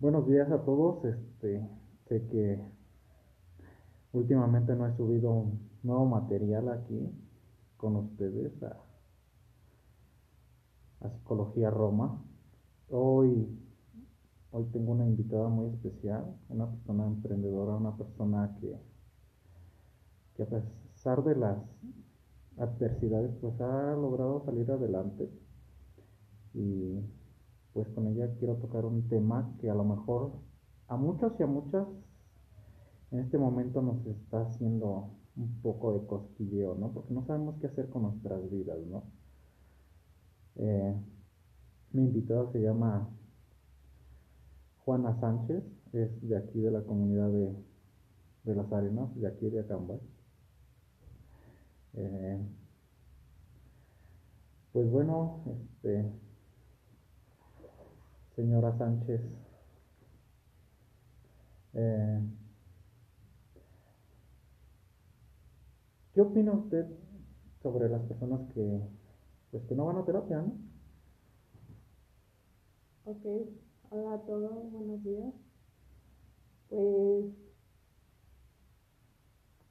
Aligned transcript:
Buenos 0.00 0.28
días 0.28 0.48
a 0.52 0.64
todos. 0.64 1.04
Este, 1.04 1.68
sé 2.08 2.24
que 2.28 2.60
últimamente 4.12 4.76
no 4.76 4.86
he 4.86 4.96
subido 4.96 5.46
nuevo 5.82 6.06
material 6.06 6.68
aquí 6.68 7.10
con 7.76 7.96
ustedes 7.96 8.62
a, 8.62 8.76
a 11.00 11.10
Psicología 11.10 11.70
Roma. 11.70 12.22
Hoy, 12.90 13.48
hoy 14.52 14.64
tengo 14.66 14.92
una 14.92 15.04
invitada 15.04 15.48
muy 15.48 15.66
especial, 15.66 16.32
una 16.48 16.70
persona 16.70 17.04
emprendedora, 17.04 17.74
una 17.74 17.96
persona 17.96 18.56
que, 18.60 18.78
que 20.36 20.44
a 20.44 20.46
pesar 20.46 21.24
de 21.24 21.34
las 21.34 21.58
adversidades, 22.56 23.32
pues 23.40 23.60
ha 23.60 23.96
logrado 23.96 24.44
salir 24.44 24.70
adelante. 24.70 25.28
Y 26.54 27.00
pues 27.72 27.88
con 27.88 28.06
ella 28.08 28.34
quiero 28.38 28.56
tocar 28.56 28.84
un 28.84 29.08
tema 29.08 29.54
que 29.60 29.70
a 29.70 29.74
lo 29.74 29.84
mejor 29.84 30.32
a 30.88 30.96
muchos 30.96 31.32
y 31.38 31.42
a 31.42 31.46
muchas 31.46 31.86
en 33.10 33.20
este 33.20 33.38
momento 33.38 33.82
nos 33.82 34.04
está 34.06 34.42
haciendo 34.42 35.10
un 35.36 35.60
poco 35.62 35.92
de 35.92 36.06
cosquilleo, 36.06 36.74
¿no? 36.74 36.92
Porque 36.92 37.14
no 37.14 37.24
sabemos 37.26 37.56
qué 37.60 37.68
hacer 37.68 37.88
con 37.88 38.02
nuestras 38.02 38.50
vidas, 38.50 38.78
¿no? 38.86 39.04
Eh, 40.56 40.94
mi 41.92 42.02
invitado 42.02 42.50
se 42.52 42.60
llama 42.60 43.08
Juana 44.84 45.18
Sánchez, 45.20 45.64
es 45.92 46.28
de 46.28 46.36
aquí 46.36 46.60
de 46.60 46.70
la 46.70 46.82
comunidad 46.82 47.30
de, 47.30 47.54
de 48.44 48.54
Las 48.54 48.70
Arenas, 48.72 49.14
de 49.14 49.26
aquí 49.26 49.48
de 49.48 49.60
Acambay. 49.60 50.00
Eh, 51.94 52.38
pues 54.72 54.90
bueno, 54.90 55.40
este, 55.46 56.10
señora 58.38 58.72
Sánchez, 58.78 59.20
eh, 61.74 62.20
¿qué 66.14 66.20
opina 66.20 66.52
usted 66.52 66.86
sobre 67.60 67.88
las 67.88 68.00
personas 68.02 68.48
que, 68.54 68.80
pues, 69.50 69.64
que 69.64 69.74
no 69.74 69.86
van 69.86 69.96
a 69.96 70.04
terapia, 70.04 70.40
no? 70.40 70.52
Ok, 73.06 73.26
hola 73.90 74.12
a 74.14 74.18
todos, 74.20 74.70
buenos 74.70 75.02
días. 75.02 75.34
Pues 76.68 77.24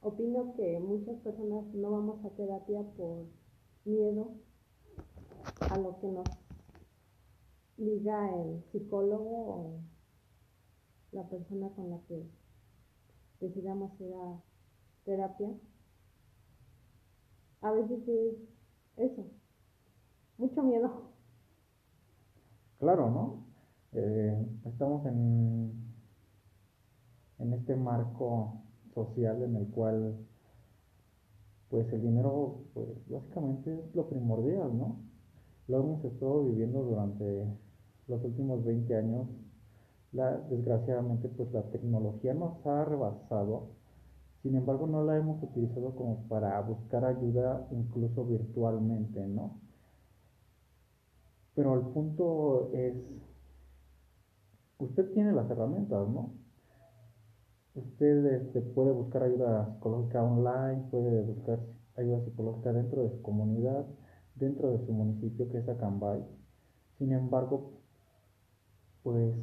opino 0.02 0.56
que 0.58 0.78
muchas 0.82 1.16
personas 1.22 1.74
no 1.74 1.92
vamos 1.92 2.26
a 2.26 2.32
terapia 2.32 2.82
por 2.98 3.28
miedo 3.86 4.34
a 5.70 5.78
lo 5.78 5.98
que 6.02 6.08
nos 6.10 6.28
diga 7.78 8.34
el 8.36 8.64
psicólogo 8.72 9.54
o 9.56 9.80
la 11.12 11.24
persona 11.30 11.70
con 11.76 11.90
la 11.92 12.00
que 12.08 12.28
decidamos 13.40 14.00
ir 14.02 14.14
a 14.14 14.42
terapia. 15.06 15.50
A 17.62 17.72
veces 17.72 18.08
es 18.08 18.36
eso, 18.98 19.26
mucho 20.38 20.64
miedo. 20.64 21.12
Claro, 22.80 23.10
¿no? 23.10 23.46
Eh, 23.94 24.46
estamos 24.66 25.06
en, 25.06 25.72
en 27.40 27.54
este 27.54 27.76
marco 27.76 28.62
social 28.94 29.42
en 29.44 29.56
el 29.56 29.68
cual 29.68 30.18
pues 31.70 31.92
el 31.92 32.02
dinero 32.02 32.62
pues 32.74 32.88
básicamente 33.10 33.74
es 33.74 33.96
lo 33.96 34.08
primordial, 34.08 34.78
¿no? 34.78 34.98
Lo 35.68 35.80
hemos 35.80 36.04
estado 36.06 36.46
viviendo 36.46 36.82
durante 36.84 37.48
los 38.08 38.24
últimos 38.24 38.64
20 38.66 38.96
años. 38.96 39.28
La, 40.14 40.38
desgraciadamente 40.38 41.28
pues 41.28 41.52
la 41.52 41.64
tecnología 41.64 42.34
nos 42.34 42.66
ha 42.66 42.86
rebasado, 42.86 43.68
sin 44.42 44.56
embargo 44.56 44.88
no 44.88 45.04
la 45.04 45.18
hemos 45.18 45.44
utilizado 45.44 45.96
como 45.96 46.24
para 46.30 46.60
buscar 46.62 47.04
ayuda 47.04 47.68
incluso 47.72 48.26
virtualmente, 48.26 49.28
¿no? 49.28 49.60
Pero 51.56 51.74
el 51.74 51.82
punto 51.88 52.70
es, 52.74 52.94
usted 54.78 55.12
tiene 55.12 55.34
las 55.34 55.50
herramientas, 55.50 56.08
¿no? 56.08 56.32
Usted 57.76 58.26
este, 58.28 58.62
puede 58.62 58.92
buscar 58.92 59.24
ayuda 59.24 59.74
psicológica 59.74 60.24
online, 60.24 60.88
puede 60.90 61.22
buscar 61.22 61.60
ayuda 61.96 62.24
psicológica 62.24 62.74
dentro 62.74 63.04
de 63.04 63.10
su 63.10 63.22
comunidad, 63.22 63.86
dentro 64.36 64.72
de 64.72 64.86
su 64.86 64.94
municipio 64.94 65.50
que 65.50 65.58
es 65.58 65.68
Acambay. 65.68 66.24
Sin 66.98 67.12
embargo, 67.12 67.77
pues, 69.08 69.34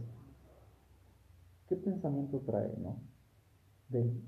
¿qué 1.70 1.76
pensamiento 1.76 2.38
trae, 2.40 2.76
no? 2.76 3.00
Del, 3.88 4.22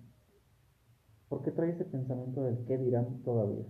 ¿Por 1.28 1.42
qué 1.42 1.50
trae 1.50 1.72
ese 1.72 1.84
pensamiento 1.84 2.42
del 2.42 2.64
qué 2.64 2.78
dirán 2.78 3.22
todavía? 3.22 3.66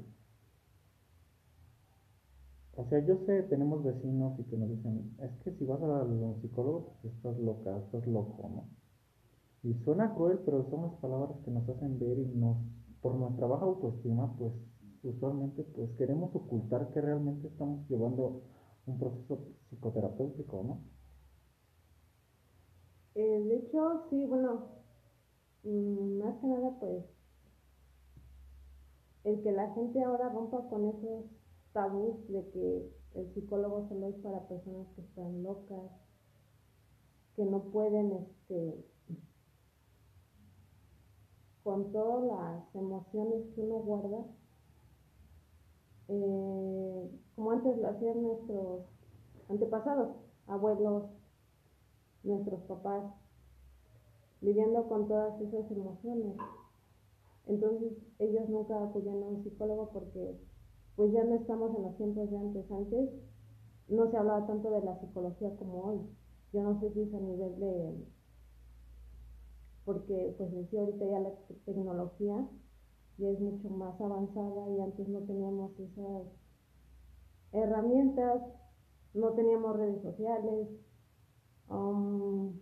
O 2.76 2.84
sea, 2.88 3.04
yo 3.04 3.18
sé, 3.26 3.42
tenemos 3.50 3.82
vecinos 3.82 4.38
y 4.38 4.44
que 4.44 4.56
nos 4.56 4.68
dicen, 4.68 5.16
es 5.18 5.32
que 5.42 5.50
si 5.58 5.64
vas 5.64 5.82
a 5.82 6.04
los 6.04 6.40
psicólogos, 6.40 6.84
pues 7.02 7.12
estás 7.14 7.36
loca, 7.40 7.76
estás 7.78 8.06
loco, 8.06 8.48
¿no? 8.48 8.68
Y 9.68 9.74
suena 9.82 10.14
cruel, 10.14 10.38
pero 10.44 10.70
son 10.70 10.82
las 10.82 10.94
palabras 11.00 11.32
que 11.44 11.50
nos 11.50 11.68
hacen 11.68 11.98
ver 11.98 12.16
y 12.16 12.26
nos, 12.26 12.58
por 13.02 13.16
nuestra 13.16 13.48
baja 13.48 13.64
autoestima, 13.64 14.32
pues 14.36 14.52
usualmente 15.02 15.64
pues 15.64 15.90
queremos 15.98 16.32
ocultar 16.32 16.92
que 16.92 17.00
realmente 17.00 17.48
estamos 17.48 17.88
llevando 17.88 18.42
un 18.86 18.98
proceso 19.00 19.48
psicoterapéutico, 19.68 20.62
¿no? 20.62 20.95
Eh, 23.16 23.42
de 23.48 23.56
hecho, 23.56 24.04
sí, 24.10 24.26
bueno, 24.26 24.66
mm, 25.62 26.18
más 26.18 26.38
que 26.38 26.46
nada 26.46 26.78
pues 26.78 27.02
el 29.24 29.42
que 29.42 29.52
la 29.52 29.72
gente 29.72 30.04
ahora 30.04 30.28
rompa 30.28 30.68
con 30.68 30.84
esos 30.84 31.24
tabús 31.72 32.28
de 32.28 32.46
que 32.50 32.92
el 33.14 33.32
psicólogo 33.32 33.88
solo 33.88 34.08
es 34.08 34.16
para 34.16 34.46
personas 34.46 34.86
que 34.94 35.00
están 35.00 35.42
locas, 35.42 35.90
que 37.36 37.46
no 37.46 37.62
pueden, 37.72 38.12
este, 38.12 38.84
con 41.64 41.90
todas 41.92 42.22
las 42.22 42.74
emociones 42.74 43.46
que 43.54 43.62
uno 43.62 43.76
guarda, 43.76 44.26
eh, 46.08 47.10
como 47.34 47.50
antes 47.50 47.78
lo 47.78 47.88
hacían 47.88 48.22
nuestros 48.22 48.82
antepasados, 49.48 50.16
abuelos, 50.48 51.04
nuestros 52.26 52.60
papás, 52.62 53.04
lidiando 54.40 54.88
con 54.88 55.08
todas 55.08 55.40
esas 55.40 55.70
emociones. 55.70 56.36
Entonces 57.46 57.92
ellos 58.18 58.48
nunca 58.48 58.82
acudían 58.82 59.22
a 59.22 59.26
un 59.26 59.42
psicólogo 59.42 59.90
porque 59.92 60.38
pues 60.96 61.12
ya 61.12 61.24
no 61.24 61.36
estamos 61.36 61.76
en 61.76 61.82
los 61.82 61.96
tiempos 61.96 62.30
de 62.30 62.38
antes. 62.38 62.70
Antes 62.70 63.10
no 63.88 64.10
se 64.10 64.16
hablaba 64.16 64.46
tanto 64.46 64.70
de 64.70 64.82
la 64.82 64.98
psicología 65.00 65.54
como 65.56 65.82
hoy. 65.84 66.00
Yo 66.52 66.62
no 66.62 66.80
sé 66.80 66.92
si 66.92 67.02
es 67.02 67.14
a 67.14 67.20
nivel 67.20 67.60
de, 67.60 68.06
porque 69.84 70.34
pues 70.36 70.50
sí, 70.70 70.76
ahorita 70.76 71.04
ya 71.06 71.20
la 71.20 71.32
tecnología 71.64 72.48
ya 73.18 73.28
es 73.28 73.40
mucho 73.40 73.70
más 73.70 73.98
avanzada 74.00 74.68
y 74.70 74.80
antes 74.80 75.08
no 75.08 75.20
teníamos 75.20 75.78
esas 75.78 76.26
herramientas, 77.52 78.42
no 79.14 79.32
teníamos 79.32 79.76
redes 79.76 80.02
sociales, 80.02 80.68
um, 81.68 82.52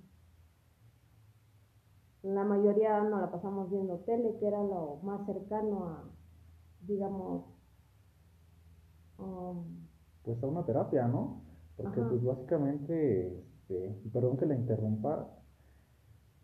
la 2.25 2.43
mayoría 2.45 3.01
no 3.05 3.21
la 3.21 3.31
pasamos 3.31 3.71
viendo 3.71 3.99
tele, 4.01 4.37
que 4.41 4.47
era 4.49 4.63
lo 4.65 4.99
más 5.05 5.25
cercano 5.27 5.85
a, 5.87 6.05
digamos, 6.81 7.45
um, 9.19 9.87
pues 10.25 10.43
a 10.43 10.47
una 10.47 10.65
terapia, 10.65 11.07
¿no? 11.07 11.43
Porque 11.77 12.01
Ajá. 12.01 12.09
pues 12.11 12.25
básicamente, 12.25 13.39
este, 13.69 13.95
perdón 14.13 14.37
que 14.37 14.47
la 14.47 14.55
interrumpa, 14.57 15.29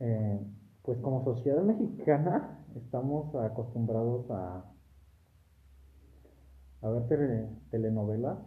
eh, 0.01 0.41
pues 0.83 0.99
como 1.01 1.25
sociedad 1.25 1.63
mexicana 1.65 2.65
estamos 2.77 3.35
acostumbrados 3.35 4.31
a, 4.31 4.65
a 6.83 6.89
ver 6.91 7.07
tele- 7.09 7.49
telenovelas 7.71 8.39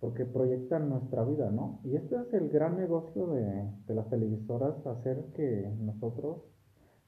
porque 0.00 0.24
proyectan 0.24 0.88
nuestra 0.88 1.24
vida, 1.24 1.50
¿no? 1.50 1.80
Y 1.84 1.96
este 1.96 2.16
es 2.16 2.34
el 2.34 2.50
gran 2.50 2.76
negocio 2.76 3.28
de, 3.28 3.70
de 3.86 3.94
las 3.94 4.08
televisoras, 4.10 4.86
hacer 4.86 5.24
que 5.34 5.72
nosotros 5.80 6.42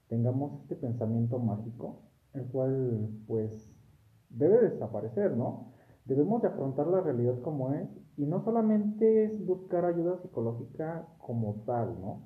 tengamos 0.08 0.62
este 0.62 0.76
pensamiento 0.76 1.38
mágico, 1.38 2.00
el 2.35 2.46
cual 2.46 3.11
pues 3.26 3.70
debe 4.31 4.58
desaparecer, 4.70 5.37
¿no? 5.37 5.73
Debemos 6.06 6.40
de 6.40 6.49
afrontar 6.49 6.87
la 6.87 7.02
realidad 7.02 7.40
como 7.43 7.75
es 7.75 7.88
y 8.17 8.25
no 8.25 8.43
solamente 8.43 9.25
es 9.25 9.46
buscar 9.46 9.85
ayuda 9.85 10.20
psicológica 10.23 11.06
como 11.19 11.62
tal, 11.67 12.00
¿no? 12.00 12.23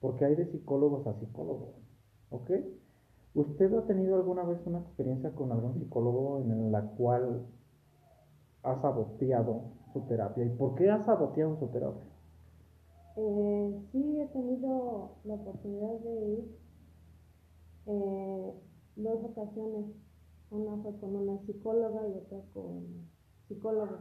Porque 0.00 0.24
hay 0.24 0.34
de 0.34 0.46
psicólogos 0.46 1.06
a 1.06 1.18
psicólogos, 1.18 1.74
¿ok? 2.30 2.50
¿Usted 3.34 3.72
ha 3.74 3.86
tenido 3.86 4.16
alguna 4.16 4.44
vez 4.44 4.60
una 4.66 4.80
experiencia 4.80 5.34
con 5.34 5.52
algún 5.52 5.74
psicólogo 5.78 6.40
en 6.42 6.70
la 6.70 6.82
cual 6.82 7.46
ha 8.62 8.80
saboteado 8.82 9.72
su 9.92 10.00
terapia? 10.02 10.44
¿Y 10.44 10.50
por 10.50 10.74
qué 10.74 10.90
ha 10.90 11.04
saboteado 11.04 11.58
su 11.58 11.68
terapia? 11.68 12.12
Eh, 13.16 13.82
sí, 13.92 14.20
he 14.20 14.26
tenido 14.28 15.16
la 15.24 15.34
oportunidad 15.34 16.00
de 16.00 16.28
ir 16.30 16.58
eh, 17.86 18.52
dos 18.96 19.24
ocasiones. 19.24 19.86
Una 20.50 20.76
fue 20.82 20.98
con 20.98 21.16
una 21.16 21.38
psicóloga 21.46 22.08
y 22.08 22.12
otra 22.14 22.40
con 22.52 23.08
psicólogo. 23.48 23.98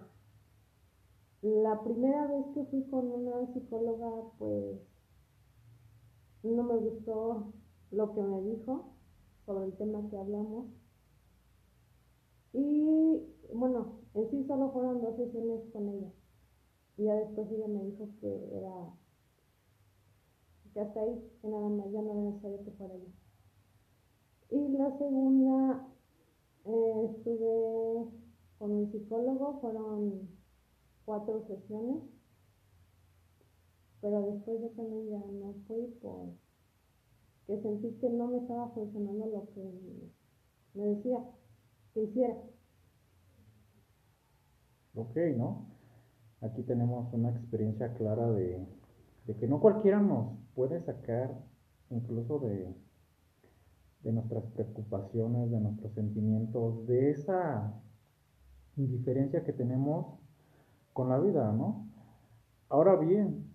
La 1.42 1.82
primera 1.84 2.28
vez 2.28 2.46
que 2.54 2.66
fui 2.66 2.84
con 2.90 3.08
una 3.12 3.52
psicóloga, 3.54 4.10
pues 4.38 4.80
no 6.44 6.64
me 6.64 6.76
gustó 6.78 7.54
lo 7.92 8.14
que 8.14 8.22
me 8.22 8.42
dijo 8.42 8.94
sobre 9.46 9.66
el 9.66 9.74
tema 9.78 10.08
que 10.10 10.18
hablamos. 10.18 10.68
Y 12.54 13.24
bueno, 13.54 14.01
en 14.14 14.30
sí 14.30 14.44
solo 14.48 14.72
fueron 14.72 15.02
dos 15.02 15.16
sesiones 15.16 15.62
con 15.72 15.88
ella. 15.90 16.12
Y 16.98 17.06
ya 17.06 17.16
después 17.16 17.50
ella 17.52 17.68
me 17.68 17.84
dijo 17.86 18.10
que 18.20 18.58
era 18.58 18.94
que 20.74 20.80
hasta 20.80 21.02
ahí, 21.02 21.32
que 21.42 21.48
nada 21.48 21.70
más, 21.70 21.92
ya 21.92 22.02
no 22.02 22.12
era 22.12 22.22
necesario 22.22 22.64
que 22.64 22.72
fuera 22.72 22.96
yo. 22.96 23.08
Y 24.50 24.70
la 24.78 24.98
segunda, 24.98 25.88
eh, 26.66 27.10
estuve 27.16 28.12
con 28.58 28.72
un 28.72 28.92
psicólogo, 28.92 29.60
fueron 29.62 30.30
cuatro 31.06 31.46
sesiones, 31.48 32.04
pero 34.02 34.22
después 34.22 34.62
de 34.62 34.70
también 34.70 35.10
ya 35.10 35.20
no 35.20 35.56
fui 35.68 35.86
porque 36.02 37.62
sentí 37.62 37.92
que 38.00 38.10
no 38.10 38.28
me 38.28 38.38
estaba 38.40 38.70
funcionando 38.70 39.26
lo 39.28 39.48
que 39.54 40.12
me 40.74 40.86
decía 40.86 41.24
que 41.94 42.04
hiciera. 42.04 42.38
Ok, 44.94 45.16
¿no? 45.38 45.68
Aquí 46.42 46.64
tenemos 46.64 47.14
una 47.14 47.30
experiencia 47.30 47.94
clara 47.94 48.30
de, 48.32 48.66
de 49.26 49.36
que 49.36 49.48
no 49.48 49.60
cualquiera 49.62 50.00
nos 50.00 50.38
puede 50.54 50.82
sacar 50.82 51.34
incluso 51.90 52.40
de, 52.40 52.74
de 54.04 54.12
nuestras 54.12 54.44
preocupaciones, 54.48 55.52
de 55.52 55.60
nuestros 55.60 55.94
sentimientos, 55.94 56.86
de 56.88 57.12
esa 57.12 57.74
indiferencia 58.76 59.44
que 59.44 59.54
tenemos 59.54 60.20
con 60.94 61.10
la 61.10 61.20
vida, 61.20 61.52
¿no? 61.52 61.88
Ahora 62.68 62.96
bien, 62.96 63.46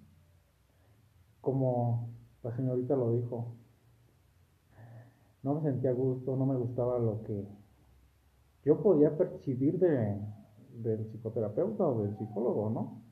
como 1.41 2.09
la 2.43 2.55
señorita 2.55 2.97
lo 2.97 3.13
dijo, 3.13 3.57
no 5.43 5.55
me 5.55 5.63
sentía 5.63 5.91
a 5.91 5.95
gusto, 5.95 6.37
no 6.37 6.47
me 6.47 6.57
gustaba 6.57 6.99
lo 6.99 7.23
que 7.25 7.47
yo 8.65 8.83
podía 8.83 9.17
percibir 9.17 9.79
de, 9.79 10.19
del 10.83 11.07
psicoterapeuta 11.07 11.87
o 11.87 12.03
del 12.03 12.17
psicólogo, 12.17 12.71
¿no? 12.71 13.03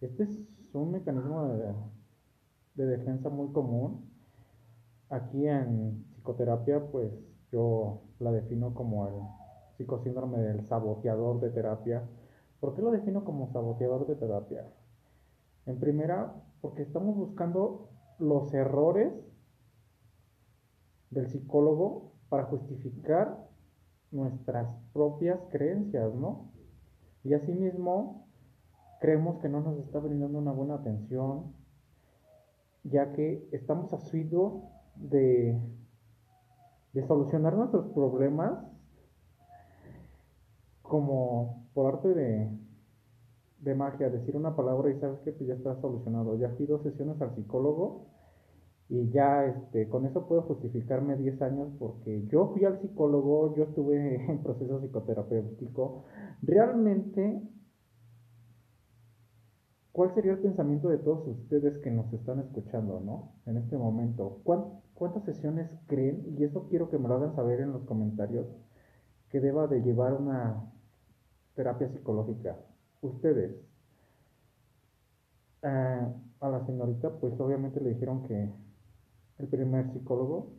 Este 0.00 0.24
es 0.24 0.74
un 0.74 0.92
mecanismo 0.92 1.46
de, 1.48 1.72
de 2.74 2.86
defensa 2.86 3.30
muy 3.30 3.52
común. 3.52 4.10
Aquí 5.08 5.46
en 5.46 6.04
psicoterapia, 6.12 6.90
pues 6.90 7.12
yo 7.52 8.02
la 8.18 8.32
defino 8.32 8.74
como 8.74 9.06
el 9.06 9.14
psicosíndrome 9.76 10.38
del 10.38 10.64
saboteador 10.64 11.40
de 11.40 11.50
terapia. 11.50 12.02
¿Por 12.60 12.74
qué 12.74 12.82
lo 12.82 12.90
defino 12.90 13.24
como 13.24 13.48
saboteador 13.48 14.06
de 14.06 14.16
terapia? 14.16 14.66
En 15.66 15.78
primera, 15.78 16.34
porque 16.60 16.82
estamos 16.82 17.16
buscando 17.16 17.88
los 18.18 18.52
errores 18.54 19.12
del 21.10 21.28
psicólogo 21.28 22.12
para 22.28 22.44
justificar 22.44 23.48
nuestras 24.10 24.68
propias 24.92 25.38
creencias, 25.50 26.14
¿no? 26.14 26.53
Y 27.24 27.32
asimismo, 27.34 28.26
creemos 29.00 29.40
que 29.40 29.48
no 29.48 29.60
nos 29.60 29.78
está 29.78 29.98
brindando 29.98 30.38
una 30.38 30.52
buena 30.52 30.74
atención, 30.74 31.54
ya 32.84 33.12
que 33.12 33.48
estamos 33.50 33.92
asiduos 33.92 34.62
de, 34.96 35.58
de 36.92 37.06
solucionar 37.06 37.54
nuestros 37.54 37.86
problemas 37.88 38.58
como 40.82 41.66
por 41.72 41.94
arte 41.94 42.08
de, 42.08 42.50
de 43.60 43.74
magia, 43.74 44.10
decir 44.10 44.36
una 44.36 44.54
palabra 44.54 44.90
y 44.90 45.00
sabes 45.00 45.18
que 45.20 45.32
pues 45.32 45.48
ya 45.48 45.54
está 45.54 45.80
solucionado. 45.80 46.36
Ya 46.36 46.50
fui 46.50 46.66
dos 46.66 46.82
sesiones 46.82 47.20
al 47.22 47.34
psicólogo 47.34 48.06
y 48.88 49.10
ya 49.10 49.46
este, 49.46 49.88
con 49.88 50.04
eso 50.04 50.26
puedo 50.26 50.42
justificarme 50.42 51.16
10 51.16 51.40
años 51.42 51.68
porque 51.78 52.26
yo 52.26 52.52
fui 52.52 52.64
al 52.64 52.80
psicólogo, 52.80 53.54
yo 53.56 53.64
estuve 53.64 54.24
en 54.30 54.42
proceso 54.42 54.80
psicoterapéutico. 54.80 56.04
Realmente, 56.42 57.42
¿cuál 59.92 60.14
sería 60.14 60.32
el 60.32 60.38
pensamiento 60.40 60.88
de 60.88 60.98
todos 60.98 61.26
ustedes 61.26 61.78
que 61.78 61.90
nos 61.90 62.12
están 62.12 62.40
escuchando, 62.40 63.00
¿no? 63.00 63.32
En 63.46 63.56
este 63.56 63.78
momento, 63.78 64.40
¿cuántas 64.44 65.24
sesiones 65.24 65.70
creen? 65.86 66.34
Y 66.38 66.44
eso 66.44 66.66
quiero 66.68 66.90
que 66.90 66.98
me 66.98 67.08
lo 67.08 67.14
hagan 67.14 67.34
saber 67.34 67.60
en 67.60 67.72
los 67.72 67.84
comentarios, 67.84 68.46
que 69.30 69.40
deba 69.40 69.66
de 69.66 69.80
llevar 69.82 70.12
una 70.14 70.70
terapia 71.54 71.88
psicológica. 71.88 72.56
Ustedes, 73.00 73.56
eh, 75.62 76.06
a 76.40 76.48
la 76.48 76.66
señorita, 76.66 77.10
pues 77.18 77.38
obviamente 77.40 77.80
le 77.80 77.94
dijeron 77.94 78.22
que 78.24 78.50
el 79.38 79.48
primer 79.48 79.90
psicólogo, 79.92 80.52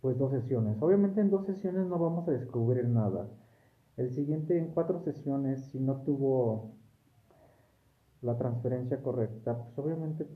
pues 0.00 0.18
dos 0.18 0.32
sesiones. 0.32 0.80
Obviamente 0.82 1.20
en 1.20 1.30
dos 1.30 1.46
sesiones 1.46 1.86
no 1.86 1.98
vamos 1.98 2.28
a 2.28 2.32
descubrir 2.32 2.86
nada. 2.88 3.28
El 3.96 4.10
siguiente 4.10 4.58
en 4.58 4.68
cuatro 4.68 5.00
sesiones, 5.00 5.64
si 5.66 5.80
no 5.80 6.02
tuvo 6.02 6.72
la 8.22 8.36
transferencia 8.36 9.02
correcta, 9.02 9.56
pues 9.56 9.78
obviamente 9.78 10.26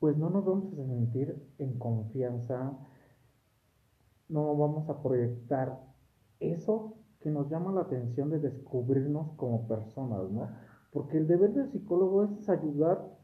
pues 0.00 0.16
no 0.18 0.28
nos 0.28 0.44
vamos 0.44 0.72
a 0.74 0.76
sentir 0.76 1.34
en 1.58 1.78
confianza, 1.78 2.76
no 4.28 4.54
vamos 4.56 4.88
a 4.90 5.02
proyectar 5.02 5.80
eso 6.40 6.94
que 7.20 7.30
nos 7.30 7.48
llama 7.48 7.72
la 7.72 7.82
atención 7.82 8.28
de 8.28 8.38
descubrirnos 8.38 9.30
como 9.36 9.66
personas, 9.66 10.30
¿no? 10.30 10.50
Porque 10.92 11.16
el 11.16 11.26
deber 11.26 11.54
del 11.54 11.70
psicólogo 11.70 12.24
es 12.24 12.48
ayudar 12.48 13.16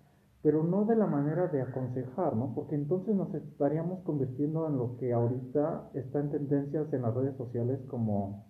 pero 0.42 0.64
no 0.64 0.86
de 0.86 0.96
la 0.96 1.06
manera 1.06 1.48
de 1.48 1.60
aconsejar, 1.60 2.34
¿no? 2.34 2.54
Porque 2.54 2.74
entonces 2.74 3.14
nos 3.14 3.34
estaríamos 3.34 4.00
convirtiendo 4.04 4.66
en 4.66 4.78
lo 4.78 4.96
que 4.96 5.12
ahorita 5.12 5.90
está 5.94 6.20
en 6.20 6.30
tendencias 6.30 6.92
en 6.92 7.02
las 7.02 7.14
redes 7.14 7.36
sociales 7.36 7.80
como 7.88 8.46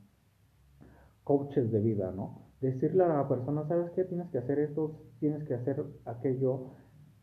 coaches 1.25 1.71
de 1.73 1.81
vida, 1.81 2.13
¿no? 2.13 2.43
Decirle 2.61 3.05
a 3.05 3.09
la 3.09 3.29
persona, 3.29 3.67
¿sabes 3.67 3.91
qué? 3.93 4.05
Tienes 4.05 4.31
que 4.31 4.39
hacer 4.39 4.61
esto, 4.61 5.01
tienes 5.19 5.43
que 5.49 5.55
hacer 5.55 5.85
aquello, 6.05 6.67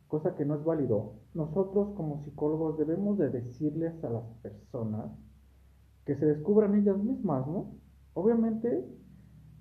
cosa 0.07 0.35
que 0.35 0.45
no 0.45 0.55
es 0.55 0.63
válido. 0.65 1.13
Nosotros 1.33 1.95
como 1.95 2.23
psicólogos 2.23 2.77
debemos 2.77 3.17
de 3.17 3.29
decirles 3.29 4.03
a 4.03 4.09
las 4.09 4.23
personas 4.41 5.11
que 6.05 6.15
se 6.15 6.25
descubran 6.25 6.75
ellas 6.75 6.97
mismas, 6.97 7.47
¿no? 7.47 7.75
Obviamente 8.13 8.85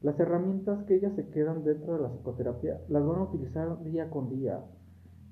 las 0.02 0.18
herramientas 0.18 0.84
que 0.84 0.96
ellas 0.96 1.14
se 1.14 1.28
quedan 1.30 1.64
dentro 1.64 1.94
de 1.94 2.02
la 2.02 2.08
psicoterapia 2.10 2.80
las 2.88 3.04
van 3.04 3.18
a 3.18 3.24
utilizar 3.24 3.82
día 3.82 4.10
con 4.10 4.28
día 4.28 4.64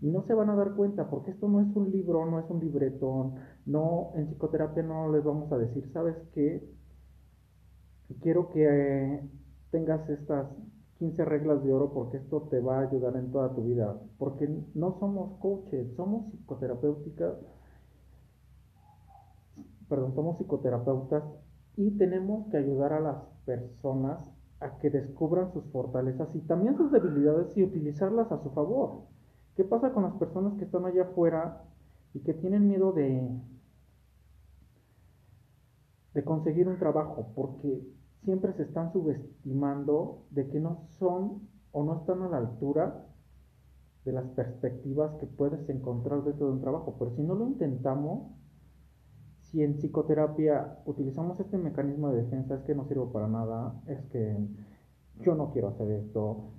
y 0.05 0.11
no 0.11 0.23
se 0.27 0.35
van 0.35 0.51
a 0.51 0.55
dar 0.55 0.75
cuenta 0.75 1.09
porque 1.09 1.31
esto 1.31 1.49
no 1.49 1.63
es 1.63 1.75
un 1.75 1.91
libro, 1.91 2.27
no 2.27 2.39
es 2.39 2.45
un 2.51 2.61
libretón, 2.61 3.37
no, 3.65 4.13
en 4.17 4.27
psicoterapia 4.27 4.83
no 4.83 5.11
les 5.11 5.25
vamos 5.25 5.51
a 5.51 5.57
decir, 5.57 5.91
¿sabes 5.95 6.15
qué? 6.35 6.63
Quiero 8.21 8.51
que 8.51 9.27
tengas 9.71 10.07
estas 10.11 10.47
15 10.99 11.25
reglas 11.25 11.65
de 11.65 11.73
oro 11.73 11.95
porque 11.95 12.19
esto 12.19 12.43
te 12.51 12.61
va 12.61 12.81
a 12.81 12.83
ayudar 12.83 13.17
en 13.17 13.33
toda 13.33 13.55
tu 13.55 13.65
vida, 13.65 13.99
porque 14.19 14.47
no 14.75 14.99
somos 15.01 15.39
coaches, 15.39 15.95
somos 15.97 16.27
psicoterapéuticas, 16.33 17.39
perdón, 19.89 20.15
somos 20.15 20.37
psicoterapeutas 20.37 21.25
y 21.77 21.97
tenemos 21.97 22.47
que 22.51 22.59
ayudar 22.59 22.93
a 22.93 23.01
las 23.01 23.23
personas 23.47 24.31
a 24.61 24.77
que 24.81 24.91
descubran 24.91 25.51
sus 25.55 25.65
fortalezas 25.73 26.29
y 26.35 26.41
también 26.41 26.77
sus 26.77 26.93
debilidades 26.93 27.57
y 27.57 27.63
utilizarlas 27.63 28.31
a 28.31 28.43
su 28.43 28.51
favor. 28.51 29.14
¿Qué 29.57 29.63
pasa 29.65 29.93
con 29.93 30.03
las 30.03 30.15
personas 30.15 30.55
que 30.59 30.65
están 30.65 30.85
allá 30.85 31.05
afuera 31.05 31.63
y 32.13 32.21
que 32.21 32.35
tienen 32.35 32.67
miedo 32.67 32.93
de, 32.93 33.41
conseguir 36.25 36.69
un 36.69 36.79
trabajo? 36.79 37.33
Porque 37.37 37.87
siempre 38.25 38.53
se 38.55 38.65
están 38.65 38.93
subestimando 38.93 40.25
de 40.31 40.49
que 40.49 40.59
no 40.59 40.87
son 40.99 41.49
o 41.71 41.85
no 41.85 42.01
están 42.01 42.23
a 42.23 42.29
la 42.29 42.39
altura 42.39 43.07
de 44.05 44.13
las 44.13 44.27
perspectivas 44.31 45.15
que 45.21 45.27
puedes 45.27 45.69
encontrar 45.69 46.25
dentro 46.25 46.47
de 46.47 46.53
un 46.53 46.61
trabajo. 46.61 46.97
Pero 46.99 47.13
si 47.13 47.23
no 47.23 47.35
lo 47.37 47.47
intentamos, 47.47 48.33
si 49.39 49.63
en 49.63 49.75
psicoterapia 49.75 50.79
utilizamos 50.85 51.39
este 51.39 51.59
mecanismo 51.59 52.11
de 52.11 52.23
defensa, 52.23 52.57
es 52.57 52.63
que 52.63 52.75
no 52.75 52.87
sirvo 52.87 53.13
para 53.13 53.29
nada, 53.29 53.81
es 53.87 54.01
que 54.07 54.37
yo 55.21 55.37
no 55.37 55.53
quiero 55.53 55.69
hacer 55.69 55.91
esto, 55.93 56.51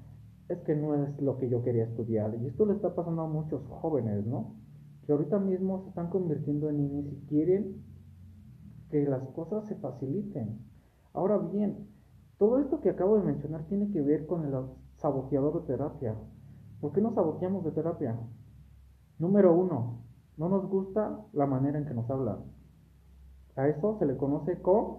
es 0.49 0.59
que 0.59 0.75
no 0.75 0.95
es 0.95 1.19
lo 1.21 1.37
que 1.37 1.49
yo 1.49 1.63
quería 1.63 1.85
estudiar. 1.85 2.35
Y 2.41 2.47
esto 2.47 2.65
le 2.65 2.73
está 2.73 2.93
pasando 2.93 3.23
a 3.23 3.27
muchos 3.27 3.65
jóvenes, 3.67 4.25
¿no? 4.25 4.55
Que 5.05 5.11
ahorita 5.11 5.39
mismo 5.39 5.83
se 5.83 5.89
están 5.89 6.09
convirtiendo 6.09 6.69
en 6.69 6.77
niños 6.77 7.05
y 7.11 7.25
quieren 7.27 7.83
que 8.89 9.05
las 9.05 9.23
cosas 9.29 9.67
se 9.67 9.75
faciliten. 9.75 10.59
Ahora 11.13 11.37
bien, 11.37 11.87
todo 12.37 12.59
esto 12.59 12.81
que 12.81 12.89
acabo 12.89 13.17
de 13.17 13.23
mencionar 13.23 13.65
tiene 13.67 13.89
que 13.91 14.01
ver 14.01 14.25
con 14.27 14.45
el 14.45 14.53
saboteador 14.97 15.61
de 15.61 15.67
terapia. 15.67 16.15
¿Por 16.81 16.91
qué 16.91 17.01
nos 17.01 17.15
saboteamos 17.15 17.63
de 17.63 17.71
terapia? 17.71 18.19
Número 19.17 19.55
uno, 19.55 20.01
no 20.37 20.49
nos 20.49 20.67
gusta 20.69 21.25
la 21.33 21.45
manera 21.45 21.79
en 21.79 21.85
que 21.85 21.93
nos 21.93 22.09
hablan. 22.09 22.39
A 23.55 23.67
eso 23.69 23.97
se 23.97 24.05
le 24.05 24.17
conoce 24.17 24.61
con 24.61 24.97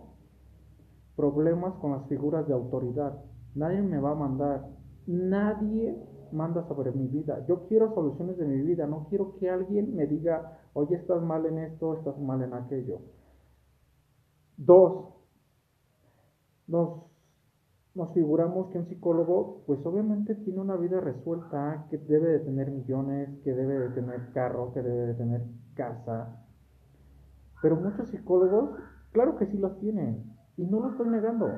problemas 1.14 1.74
con 1.74 1.92
las 1.92 2.06
figuras 2.06 2.46
de 2.48 2.54
autoridad. 2.54 3.22
Nadie 3.54 3.82
me 3.82 3.98
va 3.98 4.12
a 4.12 4.14
mandar, 4.14 4.68
nadie 5.06 5.96
manda 6.32 6.66
sobre 6.66 6.92
mi 6.92 7.06
vida. 7.06 7.44
Yo 7.46 7.66
quiero 7.68 7.94
soluciones 7.94 8.36
de 8.36 8.46
mi 8.46 8.62
vida, 8.62 8.86
no 8.86 9.06
quiero 9.08 9.36
que 9.36 9.48
alguien 9.48 9.94
me 9.94 10.06
diga, 10.06 10.58
oye, 10.74 10.96
estás 10.96 11.22
mal 11.22 11.46
en 11.46 11.58
esto, 11.58 11.94
estás 11.94 12.18
mal 12.18 12.42
en 12.42 12.54
aquello. 12.54 13.00
Dos, 14.56 15.14
nos, 16.66 17.04
nos 17.94 18.12
figuramos 18.12 18.70
que 18.72 18.78
un 18.78 18.86
psicólogo, 18.86 19.62
pues 19.66 19.84
obviamente 19.84 20.34
tiene 20.34 20.60
una 20.60 20.76
vida 20.76 21.00
resuelta, 21.00 21.86
que 21.90 21.98
debe 21.98 22.28
de 22.28 22.38
tener 22.40 22.70
millones, 22.70 23.28
que 23.44 23.52
debe 23.52 23.78
de 23.78 23.88
tener 23.90 24.32
carro, 24.32 24.72
que 24.72 24.82
debe 24.82 25.06
de 25.06 25.14
tener 25.14 25.42
casa. 25.74 26.42
Pero 27.62 27.76
muchos 27.76 28.08
psicólogos, 28.08 28.78
claro 29.12 29.36
que 29.36 29.46
sí 29.46 29.58
los 29.58 29.78
tienen, 29.78 30.24
y 30.56 30.66
no 30.66 30.80
lo 30.80 30.90
estoy 30.90 31.08
negando. 31.08 31.48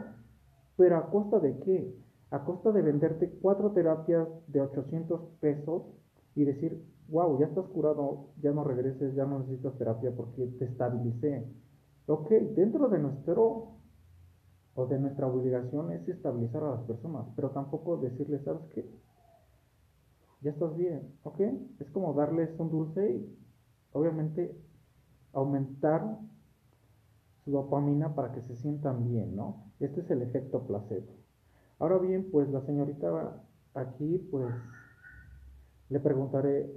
Pero 0.77 0.97
a 0.97 1.11
costa 1.11 1.39
de 1.41 1.59
qué? 1.61 2.08
A 2.31 2.45
costa 2.45 2.73
de 2.73 2.83
venderte 2.83 3.31
cuatro 3.41 3.73
terapias 3.73 4.29
de 4.49 4.61
800 4.61 5.21
pesos 5.41 5.83
y 6.35 6.45
decir, 6.45 6.85
wow, 7.09 7.39
ya 7.39 7.47
estás 7.47 7.67
curado, 7.67 8.29
ya 8.43 8.53
no 8.53 8.65
regreses, 8.65 9.15
ya 9.15 9.25
no 9.25 9.39
necesitas 9.41 9.79
terapia 9.79 10.13
porque 10.15 10.47
te 10.59 10.67
estabilicé. 10.67 11.49
Ok, 12.07 12.29
dentro 12.55 12.89
de 12.89 12.99
nuestro 12.99 13.79
o 14.75 14.87
de 14.87 14.99
nuestra 14.99 15.27
obligación 15.27 15.91
es 15.93 16.09
estabilizar 16.09 16.63
a 16.63 16.71
las 16.71 16.83
personas, 16.83 17.27
pero 17.35 17.51
tampoco 17.51 17.97
decirles, 17.97 18.45
¿sabes 18.45 18.63
qué? 18.75 18.89
Ya 20.41 20.53
estás 20.53 20.77
bien, 20.77 21.15
¿ok? 21.25 21.41
Es 21.81 21.91
como 21.91 22.13
darles 22.15 22.51
un 22.61 22.71
dulce 22.71 23.11
y 23.11 23.39
obviamente 23.93 24.57
aumentar 25.33 26.19
su 27.45 27.51
dopamina 27.51 28.15
para 28.15 28.33
que 28.33 28.43
se 28.43 28.55
sientan 28.55 29.09
bien, 29.09 29.35
¿no? 29.35 29.73
Este 29.81 30.01
es 30.01 30.11
el 30.11 30.23
efecto 30.23 30.65
placebo. 30.67 31.18
Ahora 31.79 31.99
bien, 31.99 32.29
pues 32.31 32.49
la 32.51 32.61
señorita 32.63 33.41
aquí, 33.75 34.19
pues 34.31 34.53
le 35.89 36.01
preguntaré, 36.01 36.71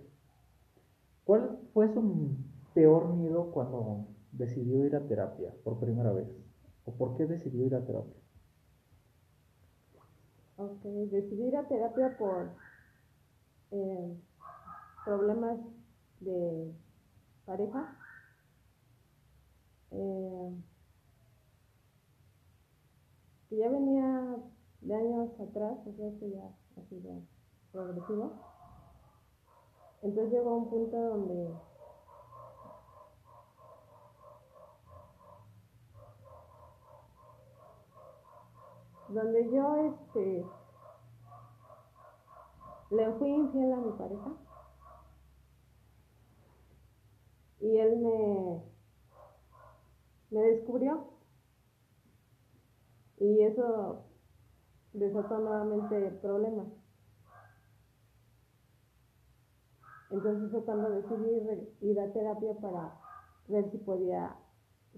¿cuál 1.26 1.60
fue 1.74 1.92
su 1.94 2.36
peor 2.74 3.14
miedo 3.16 3.52
cuando 3.52 4.08
decidió 4.32 4.86
ir 4.86 4.96
a 4.96 5.08
terapia 5.08 5.54
por 5.64 5.80
primera 5.80 6.12
vez? 6.14 6.28
¿O 6.86 6.94
por 6.94 7.18
qué 7.18 7.26
decidió 7.26 7.66
ir 7.66 7.76
a 7.76 7.86
terapia? 7.86 8.22
Ok, 10.58 10.84
decidí 10.84 11.48
ir 11.48 11.58
a 11.58 11.68
terapia 11.68 12.16
por 12.18 12.52
eh, 13.72 14.16
problemas 15.04 15.60
de 16.20 16.72
pareja. 17.46 17.98
Eh, 19.90 20.56
que 23.50 23.58
ya 23.58 23.70
venía 23.70 24.38
de 24.82 24.96
años 24.96 25.40
atrás, 25.40 25.78
o 25.86 25.94
sea 25.94 26.12
que 26.20 26.32
ya 26.32 26.46
ha 26.78 26.84
sido 26.90 27.22
progresivo. 27.72 28.34
Entonces 30.02 30.34
llegó 30.34 30.52
a 30.52 30.58
un 30.58 30.70
punto 30.70 30.98
donde 30.98 31.54
donde 39.10 39.52
yo 39.52 39.76
este 39.76 40.46
le 42.92 43.14
fui 43.14 43.30
infiel 43.30 43.74
a 43.74 43.78
mi 43.78 43.92
pareja 43.92 44.32
y 47.60 47.78
él 47.78 47.98
me 47.98 48.64
me 50.32 50.42
descubrió 50.42 51.10
y 53.18 53.42
eso 53.44 54.11
desató 54.94 55.40
nuevamente 55.40 56.12
problemas 56.22 56.68
entonces 60.10 60.52
fue 60.52 60.64
cuando 60.66 60.90
decidí 60.90 61.70
ir 61.82 62.00
a 62.00 62.12
terapia 62.12 62.54
para 62.62 63.00
ver 63.48 63.72
si 63.72 63.78
podía 63.78 64.36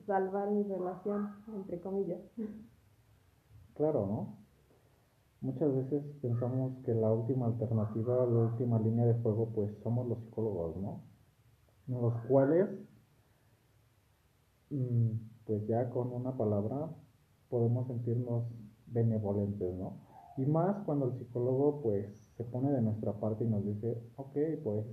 salvar 0.05 0.49
mi 0.49 0.63
relación 0.63 1.29
entre 1.55 1.79
comillas 1.79 2.21
Claro, 3.75 4.05
¿no? 4.05 4.37
Muchas 5.41 5.75
veces 5.75 6.03
pensamos 6.21 6.73
que 6.85 6.93
la 6.93 7.11
última 7.11 7.47
alternativa, 7.47 8.25
la 8.25 8.39
última 8.45 8.79
línea 8.79 9.05
de 9.05 9.15
fuego, 9.15 9.49
pues 9.53 9.75
somos 9.83 10.07
los 10.07 10.19
psicólogos, 10.19 10.77
¿no? 10.77 11.01
En 11.87 12.01
los 12.01 12.13
cuales, 12.27 12.69
mm, 14.69 15.09
pues 15.45 15.67
ya 15.67 15.89
con 15.89 16.13
una 16.13 16.37
palabra 16.37 16.89
podemos 17.49 17.87
sentirnos 17.87 18.45
benevolentes, 18.93 19.75
¿no? 19.75 19.97
Y 20.37 20.45
más 20.45 20.83
cuando 20.85 21.07
el 21.07 21.13
psicólogo, 21.17 21.81
pues, 21.81 22.07
se 22.37 22.43
pone 22.43 22.71
de 22.71 22.81
nuestra 22.81 23.13
parte 23.13 23.43
y 23.43 23.47
nos 23.47 23.65
dice, 23.65 24.01
ok, 24.15 24.37
pues, 24.63 24.85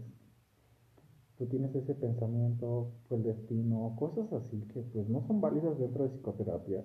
tú 1.38 1.47
tienes 1.47 1.75
ese 1.75 1.95
pensamiento, 1.95 2.92
el 3.11 3.23
destino, 3.23 3.97
cosas 3.99 4.30
así 4.33 4.61
que, 4.73 4.83
pues, 4.83 5.09
no 5.09 5.26
son 5.26 5.40
válidas 5.40 5.78
dentro 5.78 6.04
de 6.04 6.11
psicoterapia 6.11 6.85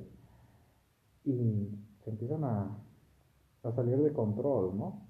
y 1.25 1.69
se 2.03 2.09
empiezan 2.09 2.43
a, 2.43 2.81
salir 3.75 3.97
de 3.97 4.13
control, 4.13 4.77
¿no? 4.77 5.09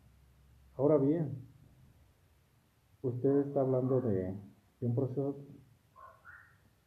Ahora 0.78 0.98
bien, 0.98 1.46
usted 3.02 3.48
está 3.48 3.60
hablando 3.60 4.00
de, 4.00 4.34
un 4.80 4.96
proceso 4.96 5.36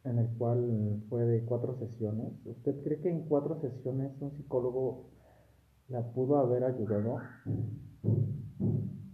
en 0.08 0.18
el 0.18 0.28
cual 0.36 1.02
fue 1.08 1.24
de 1.24 1.44
cuatro 1.44 1.78
sesiones. 1.78 2.32
¿Usted 2.44 2.82
cree 2.82 3.00
que 3.00 3.10
en 3.10 3.22
cuatro 3.22 3.60
sesiones 3.60 4.12
un 4.20 4.32
psicólogo 4.36 5.10
la 5.88 6.02
pudo 6.12 6.38
haber 6.38 6.64
ayudado 6.64 7.18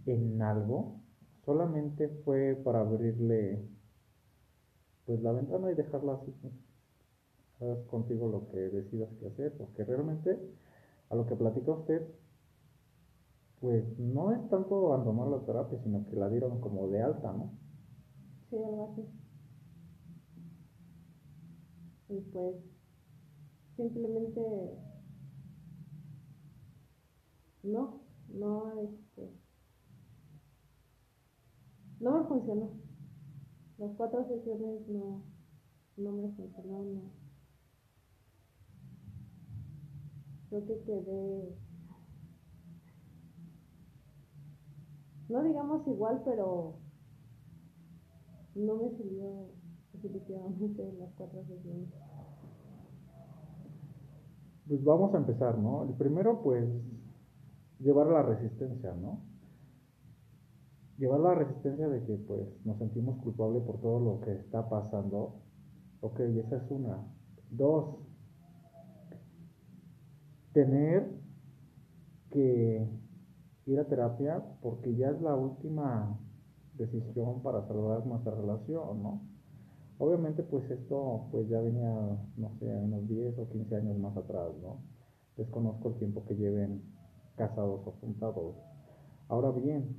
en 0.05 0.41
algo? 0.41 1.01
Solamente 1.45 2.09
fue 2.23 2.55
para 2.63 2.79
abrirle 2.81 3.59
pues 5.05 5.21
la 5.21 5.31
ventana 5.31 5.71
y 5.71 5.75
dejarla 5.75 6.13
así 6.13 6.33
hagas 7.61 7.79
contigo 7.87 8.27
lo 8.27 8.49
que 8.49 8.57
decidas 8.57 9.09
que 9.19 9.27
hacer, 9.27 9.57
porque 9.57 9.83
realmente 9.83 10.39
a 11.09 11.15
lo 11.15 11.25
que 11.25 11.35
platica 11.35 11.71
usted, 11.71 12.05
pues 13.61 13.83
no 13.97 14.31
es 14.33 14.49
tanto 14.49 14.93
abandonar 14.93 15.27
la 15.27 15.45
terapia, 15.45 15.79
sino 15.83 16.05
que 16.07 16.15
la 16.15 16.29
dieron 16.29 16.59
como 16.59 16.87
de 16.87 17.01
alta, 17.01 17.31
¿no? 17.31 17.51
Sí, 18.49 18.57
algo 18.57 18.91
así. 18.91 19.24
Y 22.09 22.21
pues 22.31 22.55
simplemente 23.75 24.41
no, 27.63 28.01
no, 28.29 28.71
este, 28.81 29.31
no 31.99 32.19
me 32.19 32.27
funcionó. 32.27 32.71
Las 33.77 33.91
cuatro 33.97 34.25
sesiones 34.27 34.87
no, 34.87 35.23
no 35.97 36.11
me 36.11 36.29
funcionaron. 36.35 36.95
No. 36.95 37.25
creo 40.49 40.65
que 40.65 40.85
quedé, 40.85 41.57
no 45.27 45.43
digamos 45.43 45.87
igual, 45.87 46.21
pero 46.23 46.75
no 48.53 48.75
me 48.75 48.89
sirvió 48.91 49.49
definitivamente 50.09 50.93
las 50.99 51.11
cuatro 51.15 51.43
sesiones. 51.45 51.89
Pues 54.67 54.83
vamos 54.83 55.13
a 55.13 55.17
empezar, 55.17 55.57
¿no? 55.57 55.83
El 55.83 55.93
primero, 55.93 56.41
pues, 56.41 56.67
llevar 57.79 58.07
la 58.07 58.23
resistencia, 58.23 58.93
¿no? 58.93 59.19
Llevar 60.97 61.19
la 61.19 61.35
resistencia 61.35 61.87
de 61.87 62.03
que, 62.05 62.15
pues, 62.15 62.47
nos 62.65 62.77
sentimos 62.77 63.21
culpables 63.21 63.63
por 63.63 63.79
todo 63.81 63.99
lo 63.99 64.21
que 64.21 64.33
está 64.33 64.67
pasando. 64.69 65.35
Ok, 66.01 66.19
esa 66.19 66.57
es 66.57 66.71
una. 66.71 66.97
Dos, 67.51 67.97
tener 70.53 71.11
que 72.31 72.89
ir 73.65 73.79
a 73.79 73.87
terapia 73.87 74.43
porque 74.61 74.95
ya 74.95 75.09
es 75.09 75.21
la 75.21 75.35
última 75.35 76.17
decisión 76.73 77.41
para 77.41 77.67
salvar 77.67 78.05
nuestra 78.05 78.33
relación, 78.33 79.03
¿no? 79.03 79.34
Obviamente 79.97 80.43
pues 80.43 80.69
esto 80.69 81.27
pues 81.31 81.47
ya 81.47 81.59
venía, 81.61 81.89
no 82.37 82.51
sé, 82.59 82.65
unos 82.75 83.07
10 83.07 83.39
o 83.39 83.49
15 83.49 83.75
años 83.75 83.97
más 83.97 84.15
atrás, 84.17 84.49
¿no? 84.61 84.81
Desconozco 85.37 85.89
el 85.89 85.95
tiempo 85.95 86.25
que 86.25 86.35
lleven 86.35 86.81
casados 87.35 87.81
o 87.85 87.91
juntados. 88.01 88.55
Ahora 89.27 89.51
bien, 89.51 89.97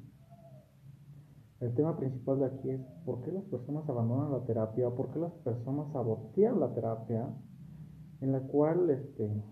el 1.61 1.75
tema 1.75 1.97
principal 1.97 2.41
de 2.41 2.47
aquí 2.47 2.71
es 2.71 2.81
por 3.05 3.23
qué 3.23 3.33
las 3.33 3.45
personas 3.45 3.89
abandonan 3.89 4.33
la 4.33 4.45
terapia, 4.45 4.91
por 4.91 5.11
qué 5.11 5.19
las 5.19 5.33
personas 5.33 5.91
sabotean 5.93 6.61
la 6.61 6.75
terapia 6.75 7.35
en 8.21 8.33
la 8.33 8.41
cual 8.41 8.91
este, 8.91 9.43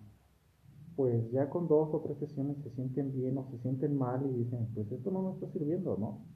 pues 0.96 1.30
ya 1.32 1.48
con 1.48 1.68
dos 1.68 1.88
o 1.92 2.00
tres 2.00 2.18
sesiones 2.18 2.58
se 2.62 2.70
sienten 2.70 3.12
bien 3.12 3.38
o 3.38 3.48
se 3.50 3.58
sienten 3.58 3.96
mal 3.96 4.24
y 4.26 4.44
dicen, 4.44 4.68
pues 4.74 4.92
esto 4.92 5.10
no 5.10 5.22
me 5.22 5.32
está 5.32 5.50
sirviendo, 5.52 5.96
¿no? 5.96 6.34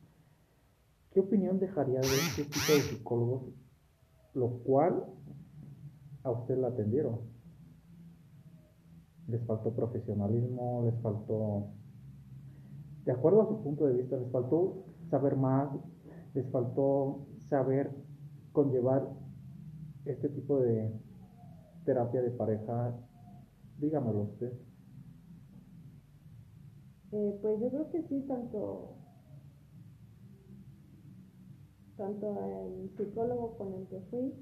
¿qué 1.12 1.20
opinión 1.20 1.58
dejaría 1.58 2.00
de 2.00 2.06
este 2.06 2.44
tipo 2.44 2.72
de 2.72 2.80
psicólogos, 2.80 3.42
lo 4.38 4.48
cual 4.64 5.04
a 6.22 6.30
usted 6.30 6.58
la 6.58 6.68
atendieron? 6.68 7.20
Les 9.26 9.44
faltó 9.46 9.72
profesionalismo, 9.74 10.84
les 10.84 11.00
faltó, 11.02 11.68
de 13.04 13.12
acuerdo 13.12 13.42
a 13.42 13.48
su 13.48 13.62
punto 13.62 13.86
de 13.86 13.94
vista, 13.94 14.16
les 14.16 14.30
faltó 14.30 14.84
saber 15.10 15.36
más, 15.36 15.70
les 16.34 16.48
faltó 16.50 17.26
saber 17.48 17.90
conllevar 18.52 19.08
este 20.04 20.28
tipo 20.28 20.60
de 20.60 20.92
terapia 21.84 22.22
de 22.22 22.30
pareja. 22.30 22.94
Dígamelo 23.78 24.22
usted. 24.22 24.52
Eh, 27.12 27.38
pues 27.40 27.60
yo 27.60 27.70
creo 27.70 27.90
que 27.90 28.02
sí, 28.02 28.20
tanto, 28.28 28.97
tanto 31.98 32.38
el 32.64 32.90
psicólogo 32.96 33.58
con 33.58 33.74
el 33.74 33.86
que 33.88 34.00
fui, 34.08 34.32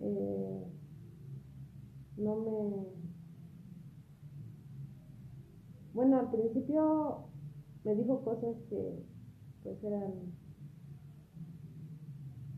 eh, 0.00 0.66
no 2.16 2.36
me... 2.36 2.86
Bueno, 5.92 6.20
al 6.20 6.30
principio 6.30 7.26
me 7.84 7.94
dijo 7.96 8.24
cosas 8.24 8.56
que 8.70 9.04
pues 9.62 9.82
eran, 9.84 10.12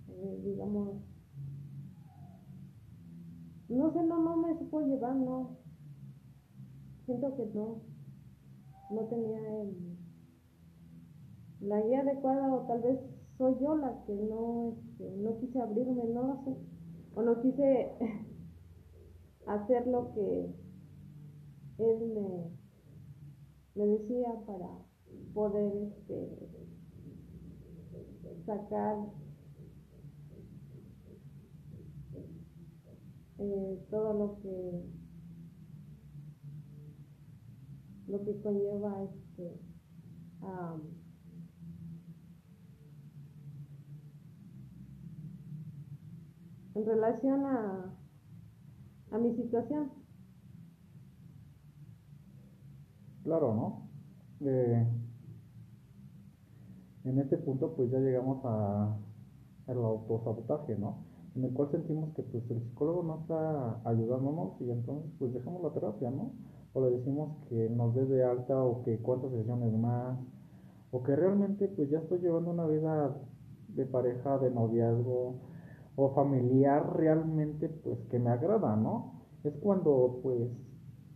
eh, 0.09 0.41
digamos, 0.45 1.01
no 3.69 3.93
sé, 3.93 4.05
no, 4.05 4.23
no 4.23 4.37
me 4.37 4.57
supo 4.59 4.83
llevar, 4.83 5.17
no. 5.17 5.57
Siento 7.07 7.35
que 7.37 7.47
no, 7.47 7.81
no 8.91 9.01
tenía 9.07 9.63
el, 9.63 9.99
la 11.61 11.81
guía 11.81 12.01
adecuada 12.01 12.55
o 12.55 12.67
tal 12.67 12.83
vez 12.83 13.14
soy 13.39 13.55
yo 13.61 13.77
la 13.77 14.05
que 14.07 14.15
no, 14.15 14.77
este, 14.79 15.17
no 15.17 15.39
quise 15.39 15.61
abrirme, 15.61 16.05
no 16.05 16.27
lo 16.27 16.45
sé, 16.45 16.57
o 17.15 17.23
no 17.23 17.41
quise 17.43 17.93
hacer 19.47 19.87
lo 19.87 20.13
que 20.15 20.55
él 21.79 22.13
me, 22.15 22.51
me 23.75 23.87
decía 23.87 24.29
para 24.47 24.69
poder 25.33 25.73
este, 25.77 26.49
sacar 28.47 28.99
eh, 33.39 33.87
todo 33.91 34.13
lo 34.15 34.39
que 34.41 35.05
lo 38.07 38.23
que 38.23 38.41
conlleva 38.43 39.03
este 39.03 39.59
en 46.75 46.87
relación 46.87 47.47
a, 47.47 47.95
a 49.11 49.19
mi 49.19 49.35
situación 49.35 49.91
claro 53.23 53.55
no 53.55 54.49
eh, 54.49 54.87
en 57.05 57.19
este 57.19 57.37
punto 57.39 57.75
pues 57.75 57.91
ya 57.91 57.99
llegamos 57.99 58.45
a 58.45 58.97
el 59.67 59.79
autosabotaje, 59.79 60.77
¿no? 60.77 61.05
En 61.35 61.45
el 61.45 61.53
cual 61.53 61.71
sentimos 61.71 62.15
que 62.15 62.23
pues 62.23 62.49
el 62.51 62.63
psicólogo 62.63 63.03
no 63.03 63.21
está 63.21 63.81
ayudándonos 63.89 64.61
y 64.61 64.71
entonces 64.71 65.11
pues 65.19 65.33
dejamos 65.35 65.63
la 65.63 65.71
terapia, 65.71 66.11
¿no? 66.11 66.33
O 66.73 66.81
le 66.81 66.97
decimos 66.97 67.37
que 67.49 67.69
nos 67.71 67.95
dé 67.95 68.05
de 68.07 68.25
alta 68.25 68.63
o 68.63 68.83
que 68.85 68.99
cuántas 68.99 69.33
sesiones 69.33 69.73
más 69.73 70.19
o 70.91 71.03
que 71.03 71.17
realmente 71.17 71.69
pues 71.69 71.91
ya 71.91 71.99
estoy 71.99 72.21
llevando 72.21 72.51
una 72.51 72.67
vida 72.67 73.17
de 73.69 73.87
pareja, 73.87 74.39
de 74.39 74.51
noviazgo 74.51 75.41
o 75.97 76.11
familiar 76.15 76.97
realmente 76.97 77.69
pues 77.69 77.99
que 78.11 78.19
me 78.19 78.31
agrada, 78.31 78.77
¿no? 78.77 79.23
Es 79.45 79.55
cuando 79.57 80.21
pues 80.23 80.51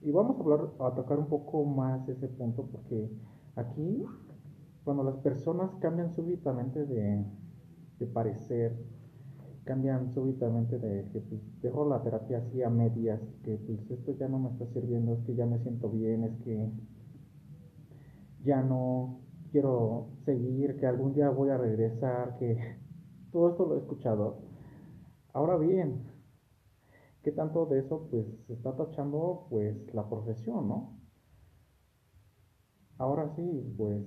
y 0.00 0.12
vamos 0.12 0.36
a 0.38 0.42
hablar 0.42 0.70
a 0.80 0.94
tocar 0.94 1.18
un 1.18 1.26
poco 1.26 1.64
más 1.64 2.08
ese 2.08 2.28
punto 2.28 2.68
porque 2.70 3.10
aquí 3.56 4.04
cuando 4.88 5.04
las 5.04 5.16
personas 5.16 5.70
cambian 5.80 6.14
súbitamente 6.16 6.86
de, 6.86 7.22
parecer, 8.14 8.74
cambian 9.64 10.14
súbitamente 10.14 10.78
de 10.78 11.04
que 11.10 11.20
pues, 11.20 11.42
dejo 11.60 11.86
la 11.86 12.02
terapia 12.02 12.38
así 12.38 12.62
a 12.62 12.70
medias, 12.70 13.20
que 13.44 13.58
pues 13.58 13.78
esto 13.90 14.12
ya 14.12 14.28
no 14.28 14.38
me 14.38 14.48
está 14.48 14.64
sirviendo, 14.72 15.12
es 15.12 15.20
que 15.26 15.34
ya 15.34 15.44
me 15.44 15.58
siento 15.58 15.90
bien, 15.90 16.24
es 16.24 16.38
que 16.38 16.70
ya 18.44 18.62
no 18.62 19.18
quiero 19.52 20.06
seguir, 20.24 20.78
que 20.78 20.86
algún 20.86 21.12
día 21.12 21.28
voy 21.28 21.50
a 21.50 21.58
regresar, 21.58 22.38
que 22.38 22.56
todo 23.30 23.50
esto 23.50 23.66
lo 23.66 23.74
he 23.74 23.78
escuchado. 23.80 24.47
Ahora 25.32 25.56
bien, 25.56 26.04
¿qué 27.22 27.32
tanto 27.32 27.66
de 27.66 27.80
eso 27.80 28.08
pues 28.10 28.26
se 28.46 28.54
está 28.54 28.74
tachando 28.76 29.46
pues 29.50 29.76
la 29.94 30.08
profesión, 30.08 30.68
no? 30.68 30.98
Ahora 32.98 33.28
sí, 33.36 33.74
pues 33.76 34.02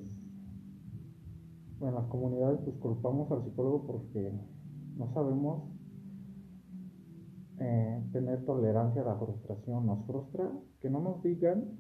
en 1.82 1.96
las 1.96 2.06
comunidades 2.08 2.60
pues 2.64 2.76
culpamos 2.78 3.32
al 3.32 3.44
psicólogo 3.44 3.88
porque 3.88 4.34
no 4.98 5.14
sabemos 5.14 5.72
eh, 7.60 8.04
tener 8.12 8.44
tolerancia 8.46 9.02
a 9.02 9.06
la 9.06 9.16
frustración. 9.16 9.86
Nos 9.86 10.06
frustra 10.06 10.52
que 10.80 10.90
no 10.90 11.00
nos 11.00 11.24
digan 11.24 11.80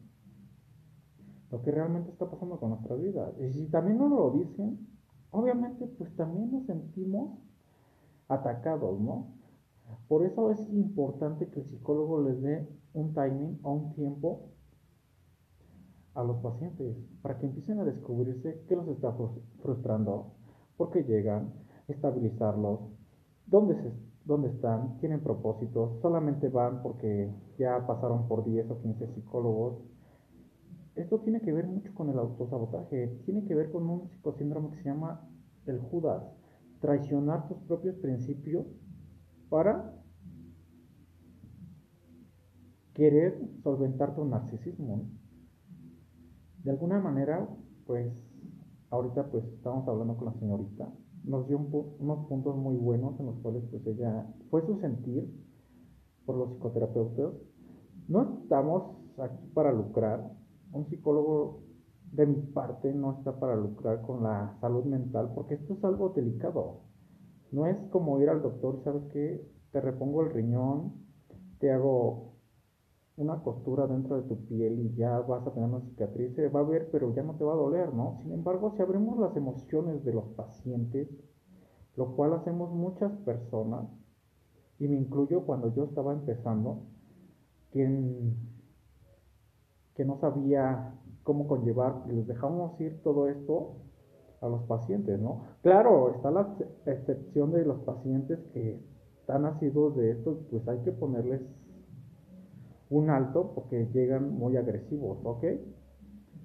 lo 1.51 1.62
que 1.62 1.71
realmente 1.71 2.12
está 2.12 2.30
pasando 2.30 2.60
con 2.60 2.69
nuestra 2.69 2.95
vida. 2.95 3.34
Y 3.39 3.51
si 3.51 3.67
también 3.67 3.97
no 3.97 4.08
lo 4.08 4.32
dicen, 4.32 4.88
obviamente 5.32 5.86
pues 5.88 6.15
también 6.15 6.51
nos 6.51 6.65
sentimos 6.65 7.39
atacados, 8.32 9.00
¿no? 9.00 9.28
Por 10.08 10.26
eso 10.26 10.52
es 10.52 10.60
importante 10.70 11.50
que 11.50 11.60
el 11.60 11.65
psicólogo 11.67 12.22
les 12.22 12.41
dé 12.41 12.67
un 12.94 13.13
timing 13.13 13.60
o 13.63 13.74
un 13.74 13.94
tiempo 13.94 14.52
a 16.13 16.24
los 16.24 16.38
pacientes 16.38 16.98
para 17.22 17.38
que 17.38 17.46
empiecen 17.46 17.80
a 17.80 17.86
descubrirse 17.86 18.63
qué 18.67 18.76
los 18.76 18.88
está 18.88 19.13
frustrando, 19.62 20.34
por 20.78 20.91
qué 20.91 21.04
llegan, 21.04 21.54
estabilizarlos, 21.88 22.80
dónde, 23.48 23.76
se, 23.76 23.94
dónde 24.26 24.50
están, 24.50 24.98
tienen 25.00 25.22
propósitos, 25.22 26.00
solamente 26.02 26.50
van 26.50 26.82
porque 26.82 27.34
ya 27.58 27.86
pasaron 27.86 28.28
por 28.28 28.44
10 28.44 28.72
o 28.72 28.82
15 28.82 29.08
psicólogos. 29.13 29.82
Esto 30.96 31.20
tiene 31.20 31.41
que 31.41 31.54
ver 31.54 31.67
mucho 31.67 31.94
con 31.94 32.10
el 32.10 32.20
autosabotaje, 32.20 33.08
tiene 33.26 33.46
que 33.46 33.56
ver 33.56 33.72
con 33.72 33.89
un 33.89 34.10
psicosíndrome 34.10 34.72
que 34.72 34.84
se 34.84 34.89
llama 34.89 35.22
el 35.65 35.80
Judas, 35.80 36.24
traicionar 36.82 37.48
tus 37.48 37.58
propios 37.60 37.96
principios 37.98 38.65
para 39.50 39.96
querer 42.94 43.39
solventar 43.63 44.15
tu 44.15 44.26
narcisismo 44.26 45.10
de 46.63 46.72
alguna 46.72 47.00
manera, 47.00 47.48
pues, 47.88 48.13
ahorita 48.91 49.32
pues 49.32 49.44
estamos 49.46 49.88
hablando 49.88 50.15
con 50.15 50.26
la 50.26 50.34
señorita, 50.34 50.94
nos 51.24 51.48
dio 51.48 51.58
unos 51.58 52.28
puntos 52.28 52.56
muy 52.56 52.76
buenos 52.76 53.20
en 53.20 53.28
los 53.28 53.39
cuales 53.39 53.63
pues 53.72 53.86
ella 53.88 54.28
fue 54.50 54.65
su 54.65 54.78
sentir 54.80 55.28
por 56.26 56.36
los 56.36 56.52
psicoterapeutas. 56.52 57.34
No 58.08 58.41
estamos 58.44 58.98
aquí 59.17 59.48
para 59.54 59.72
lucrar, 59.72 60.32
un 60.72 60.88
psicólogo 60.88 61.63
de 62.12 62.26
mi 62.26 62.41
parte 62.41 62.93
no 62.93 63.17
está 63.17 63.39
para 63.39 63.56
lucrar 63.56 64.02
con 64.02 64.24
la 64.24 64.58
salud 64.60 64.84
mental 64.84 65.32
porque 65.34 65.56
esto 65.56 65.74
es 65.74 65.84
algo 65.84 66.10
delicado. 66.10 66.82
No 67.52 67.65
es 67.67 67.78
como 67.89 68.19
ir 68.21 68.30
al 68.30 68.41
doctor, 68.41 68.82
¿sabes 68.84 69.04
qué? 69.12 69.45
Te 69.71 69.82
repongo 69.82 70.21
el 70.21 70.32
riñón, 70.32 70.93
te 71.60 71.71
hago 71.71 72.32
una 73.17 73.41
costura 73.43 73.88
dentro 73.88 74.21
de 74.21 74.28
tu 74.28 74.45
piel 74.45 74.80
y 74.80 74.95
ya 74.95 75.19
vas 75.19 75.45
a 75.45 75.54
tener 75.54 75.69
una 75.69 75.82
cicatriz, 75.82 76.36
se 76.36 76.50
va 76.50 76.62
a 76.62 76.63
ver, 76.63 76.89
pero 76.91 77.13
ya 77.13 77.24
no 77.24 77.36
te 77.36 77.43
va 77.43 77.54
a 77.54 77.58
doler, 77.58 77.93
¿no? 77.93 78.17
Sin 78.21 78.32
embargo, 78.32 78.74
si 78.76 78.82
abrimos 78.82 79.19
las 79.19 79.36
emociones 79.36 80.04
de 80.04 80.13
los 80.13 80.26
pacientes, 80.30 81.08
lo 81.95 82.15
cual 82.15 82.34
hacemos 82.34 82.71
muchas 82.71 83.12
personas, 83.19 83.86
y 84.80 84.88
me 84.88 84.97
incluyo 84.97 85.45
cuando 85.45 85.74
yo 85.76 85.84
estaba 85.84 86.13
empezando, 86.13 86.84
que, 87.71 88.34
que 89.93 90.06
no 90.06 90.19
sabía 90.19 90.93
cómo 91.32 91.48
conllevar, 91.48 92.04
y 92.10 92.12
les 92.12 92.28
dejamos 92.28 92.80
ir 92.82 93.02
todo 93.04 93.30
esto 93.30 93.78
a 94.41 94.50
los 94.50 94.63
pacientes, 94.63 95.17
¿no? 95.17 95.44
Claro, 95.62 96.13
está 96.13 96.30
la 96.30 96.58
excepción 96.86 97.54
de 97.54 97.63
los 97.63 97.80
pacientes 97.84 98.38
que 98.54 98.84
están 99.22 99.44
nacidos 99.44 99.96
de 99.96 100.12
esto, 100.12 100.39
pues 100.50 100.67
hay 100.67 100.80
que 100.80 100.91
ponerles 100.91 101.39
un 102.89 103.10
alto 103.10 103.54
porque 103.56 103.88
llegan 103.94 104.38
muy 104.38 104.58
agresivos, 104.58 105.20
¿ok? 105.24 105.46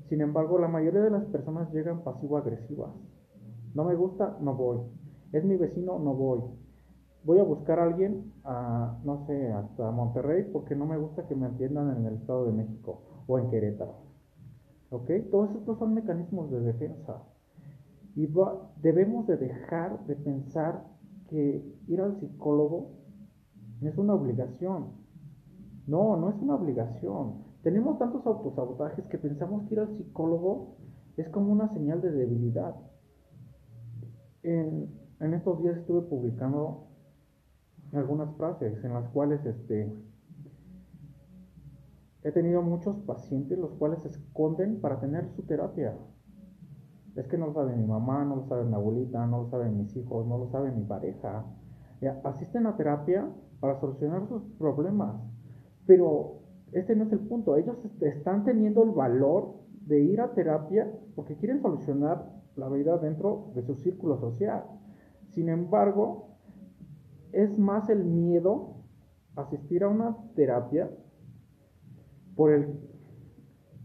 Sin 0.08 0.20
embargo, 0.20 0.56
la 0.60 0.68
mayoría 0.68 1.00
de 1.00 1.10
las 1.10 1.24
personas 1.24 1.72
llegan 1.72 2.04
pasivo-agresivas. 2.04 2.92
No 3.74 3.82
me 3.82 3.96
gusta, 3.96 4.38
no 4.40 4.54
voy. 4.54 4.78
Es 5.32 5.44
mi 5.44 5.56
vecino, 5.56 5.98
no 5.98 6.14
voy. 6.14 6.42
Voy 7.24 7.40
a 7.40 7.42
buscar 7.42 7.80
a 7.80 7.84
alguien, 7.86 8.32
a, 8.44 9.00
no 9.02 9.26
sé, 9.26 9.50
hasta 9.52 9.90
Monterrey 9.90 10.44
porque 10.52 10.76
no 10.76 10.86
me 10.86 10.96
gusta 10.96 11.26
que 11.26 11.34
me 11.34 11.46
atiendan 11.46 11.96
en 11.96 12.06
el 12.06 12.14
Estado 12.14 12.46
de 12.46 12.52
México 12.52 13.02
o 13.26 13.36
en 13.40 13.50
Querétaro. 13.50 14.06
¿Ok? 14.90 15.10
Todos 15.30 15.54
estos 15.56 15.78
son 15.78 15.94
mecanismos 15.94 16.50
de 16.50 16.60
defensa. 16.60 17.22
Y 18.14 18.28
debemos 18.80 19.26
de 19.26 19.36
dejar 19.36 20.06
de 20.06 20.16
pensar 20.16 20.84
que 21.28 21.76
ir 21.86 22.00
al 22.00 22.18
psicólogo 22.20 22.92
es 23.82 23.96
una 23.98 24.14
obligación. 24.14 24.92
No, 25.86 26.16
no 26.16 26.30
es 26.30 26.36
una 26.36 26.54
obligación. 26.54 27.44
Tenemos 27.62 27.98
tantos 27.98 28.24
autosabotajes 28.26 29.04
que 29.06 29.18
pensamos 29.18 29.68
que 29.68 29.74
ir 29.74 29.80
al 29.80 29.96
psicólogo 29.96 30.76
es 31.16 31.28
como 31.28 31.52
una 31.52 31.72
señal 31.74 32.00
de 32.00 32.12
debilidad. 32.12 32.74
En 34.42 35.34
estos 35.34 35.60
días 35.62 35.76
estuve 35.76 36.02
publicando 36.02 36.86
algunas 37.92 38.34
frases 38.36 38.82
en 38.84 38.92
las 38.92 39.08
cuales 39.10 39.44
este, 39.44 39.92
he 42.26 42.32
tenido 42.32 42.60
muchos 42.60 42.96
pacientes 43.06 43.56
los 43.56 43.70
cuales 43.74 44.02
se 44.02 44.08
esconden 44.08 44.80
para 44.80 44.98
tener 44.98 45.28
su 45.36 45.42
terapia. 45.42 45.96
Es 47.14 47.28
que 47.28 47.38
no 47.38 47.46
lo 47.46 47.52
sabe 47.52 47.76
mi 47.76 47.86
mamá, 47.86 48.24
no 48.24 48.34
lo 48.34 48.46
sabe 48.48 48.64
mi 48.64 48.74
abuelita, 48.74 49.24
no 49.28 49.42
lo 49.42 49.48
saben 49.48 49.78
mis 49.78 49.96
hijos, 49.96 50.26
no 50.26 50.36
lo 50.36 50.48
sabe 50.48 50.72
mi 50.72 50.82
pareja. 50.82 51.46
Asisten 52.24 52.66
a 52.66 52.76
terapia 52.76 53.30
para 53.60 53.78
solucionar 53.78 54.26
sus 54.26 54.42
problemas. 54.58 55.14
Pero 55.86 56.40
este 56.72 56.96
no 56.96 57.04
es 57.04 57.12
el 57.12 57.20
punto. 57.20 57.56
Ellos 57.56 57.76
están 58.00 58.42
teniendo 58.42 58.82
el 58.82 58.90
valor 58.90 59.54
de 59.86 60.00
ir 60.00 60.20
a 60.20 60.34
terapia 60.34 60.90
porque 61.14 61.36
quieren 61.36 61.62
solucionar 61.62 62.28
la 62.56 62.68
vida 62.68 62.98
dentro 62.98 63.52
de 63.54 63.62
su 63.62 63.76
círculo 63.76 64.18
social. 64.18 64.64
Sin 65.28 65.48
embargo, 65.48 66.30
es 67.30 67.56
más 67.56 67.88
el 67.88 68.04
miedo 68.04 68.78
asistir 69.36 69.84
a 69.84 69.88
una 69.88 70.16
terapia 70.34 70.90
por 72.36 72.52
el 72.52 72.78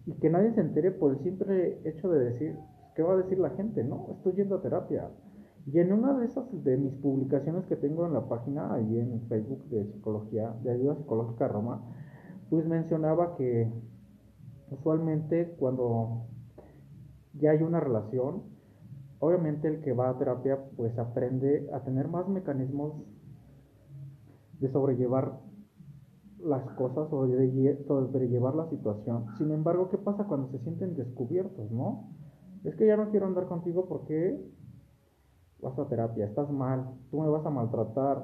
y 0.05 0.13
que 0.13 0.29
nadie 0.29 0.53
se 0.53 0.61
entere 0.61 0.91
por 0.91 1.13
el 1.13 1.23
simple 1.23 1.79
hecho 1.85 2.09
de 2.09 2.25
decir 2.31 2.55
¿qué 2.95 3.03
va 3.03 3.13
a 3.13 3.17
decir 3.17 3.39
la 3.39 3.51
gente? 3.51 3.83
No, 3.83 4.07
estoy 4.17 4.33
yendo 4.33 4.55
a 4.55 4.61
terapia. 4.61 5.09
Y 5.65 5.79
en 5.79 5.93
una 5.93 6.17
de 6.17 6.25
esas 6.25 6.45
de 6.63 6.77
mis 6.77 6.93
publicaciones 6.95 7.65
que 7.65 7.75
tengo 7.75 8.05
en 8.05 8.13
la 8.13 8.27
página, 8.27 8.73
ahí 8.73 8.97
en 8.97 9.21
Facebook 9.29 9.63
de 9.69 9.85
psicología, 9.91 10.55
de 10.63 10.71
ayuda 10.71 10.95
psicológica 10.95 11.47
Roma, 11.47 11.81
pues 12.49 12.65
mencionaba 12.65 13.35
que 13.37 13.71
usualmente 14.71 15.55
cuando 15.59 16.25
ya 17.33 17.51
hay 17.51 17.61
una 17.61 17.79
relación, 17.79 18.43
obviamente 19.19 19.67
el 19.67 19.81
que 19.81 19.93
va 19.93 20.09
a 20.09 20.17
terapia 20.17 20.59
pues 20.75 20.97
aprende 20.97 21.69
a 21.73 21.81
tener 21.81 22.07
más 22.07 22.27
mecanismos 22.27 22.93
de 24.59 24.71
sobrellevar 24.71 25.39
las 26.43 26.63
cosas 26.71 27.09
sobrellevar 27.09 28.55
la 28.55 28.69
situación. 28.69 29.25
Sin 29.37 29.51
embargo, 29.51 29.89
¿qué 29.89 29.97
pasa 29.97 30.25
cuando 30.25 30.49
se 30.49 30.59
sienten 30.59 30.95
descubiertos, 30.95 31.71
no? 31.71 32.09
es 32.63 32.75
que 32.75 32.85
ya 32.85 32.97
no 32.97 33.09
quiero 33.09 33.25
andar 33.25 33.47
contigo 33.47 33.87
porque 33.87 34.39
vas 35.61 35.77
a 35.77 35.87
terapia, 35.87 36.25
estás 36.25 36.49
mal, 36.51 36.91
tú 37.09 37.21
me 37.21 37.29
vas 37.29 37.45
a 37.45 37.49
maltratar, 37.49 38.23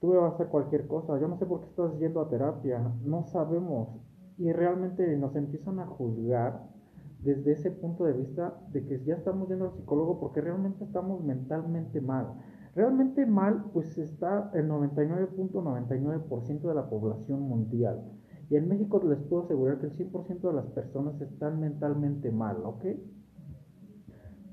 tú 0.00 0.08
me 0.08 0.16
vas 0.16 0.32
a 0.32 0.34
hacer 0.34 0.48
cualquier 0.48 0.86
cosa, 0.86 1.18
yo 1.18 1.28
no 1.28 1.38
sé 1.38 1.46
por 1.46 1.60
qué 1.60 1.66
estás 1.68 1.98
yendo 1.98 2.20
a 2.20 2.28
terapia, 2.28 2.92
no 3.04 3.24
sabemos. 3.24 3.88
Y 4.36 4.52
realmente 4.52 5.16
nos 5.16 5.34
empiezan 5.34 5.80
a 5.80 5.86
juzgar 5.86 6.68
desde 7.20 7.52
ese 7.52 7.72
punto 7.72 8.04
de 8.04 8.12
vista 8.12 8.60
de 8.70 8.86
que 8.86 9.02
ya 9.04 9.14
estamos 9.14 9.48
yendo 9.48 9.66
al 9.66 9.72
psicólogo 9.72 10.20
porque 10.20 10.40
realmente 10.40 10.84
estamos 10.84 11.22
mentalmente 11.24 12.00
mal. 12.00 12.34
Realmente 12.78 13.26
mal, 13.26 13.64
pues 13.72 13.98
está 13.98 14.52
el 14.54 14.68
99.99% 14.68 16.60
de 16.60 16.74
la 16.74 16.88
población 16.88 17.40
mundial. 17.40 18.04
Y 18.50 18.54
en 18.54 18.68
México 18.68 19.02
les 19.04 19.18
puedo 19.24 19.42
asegurar 19.42 19.80
que 19.80 19.86
el 19.86 19.96
100% 19.96 20.42
de 20.42 20.52
las 20.52 20.66
personas 20.66 21.20
están 21.20 21.58
mentalmente 21.58 22.30
mal, 22.30 22.58
¿ok? 22.64 22.84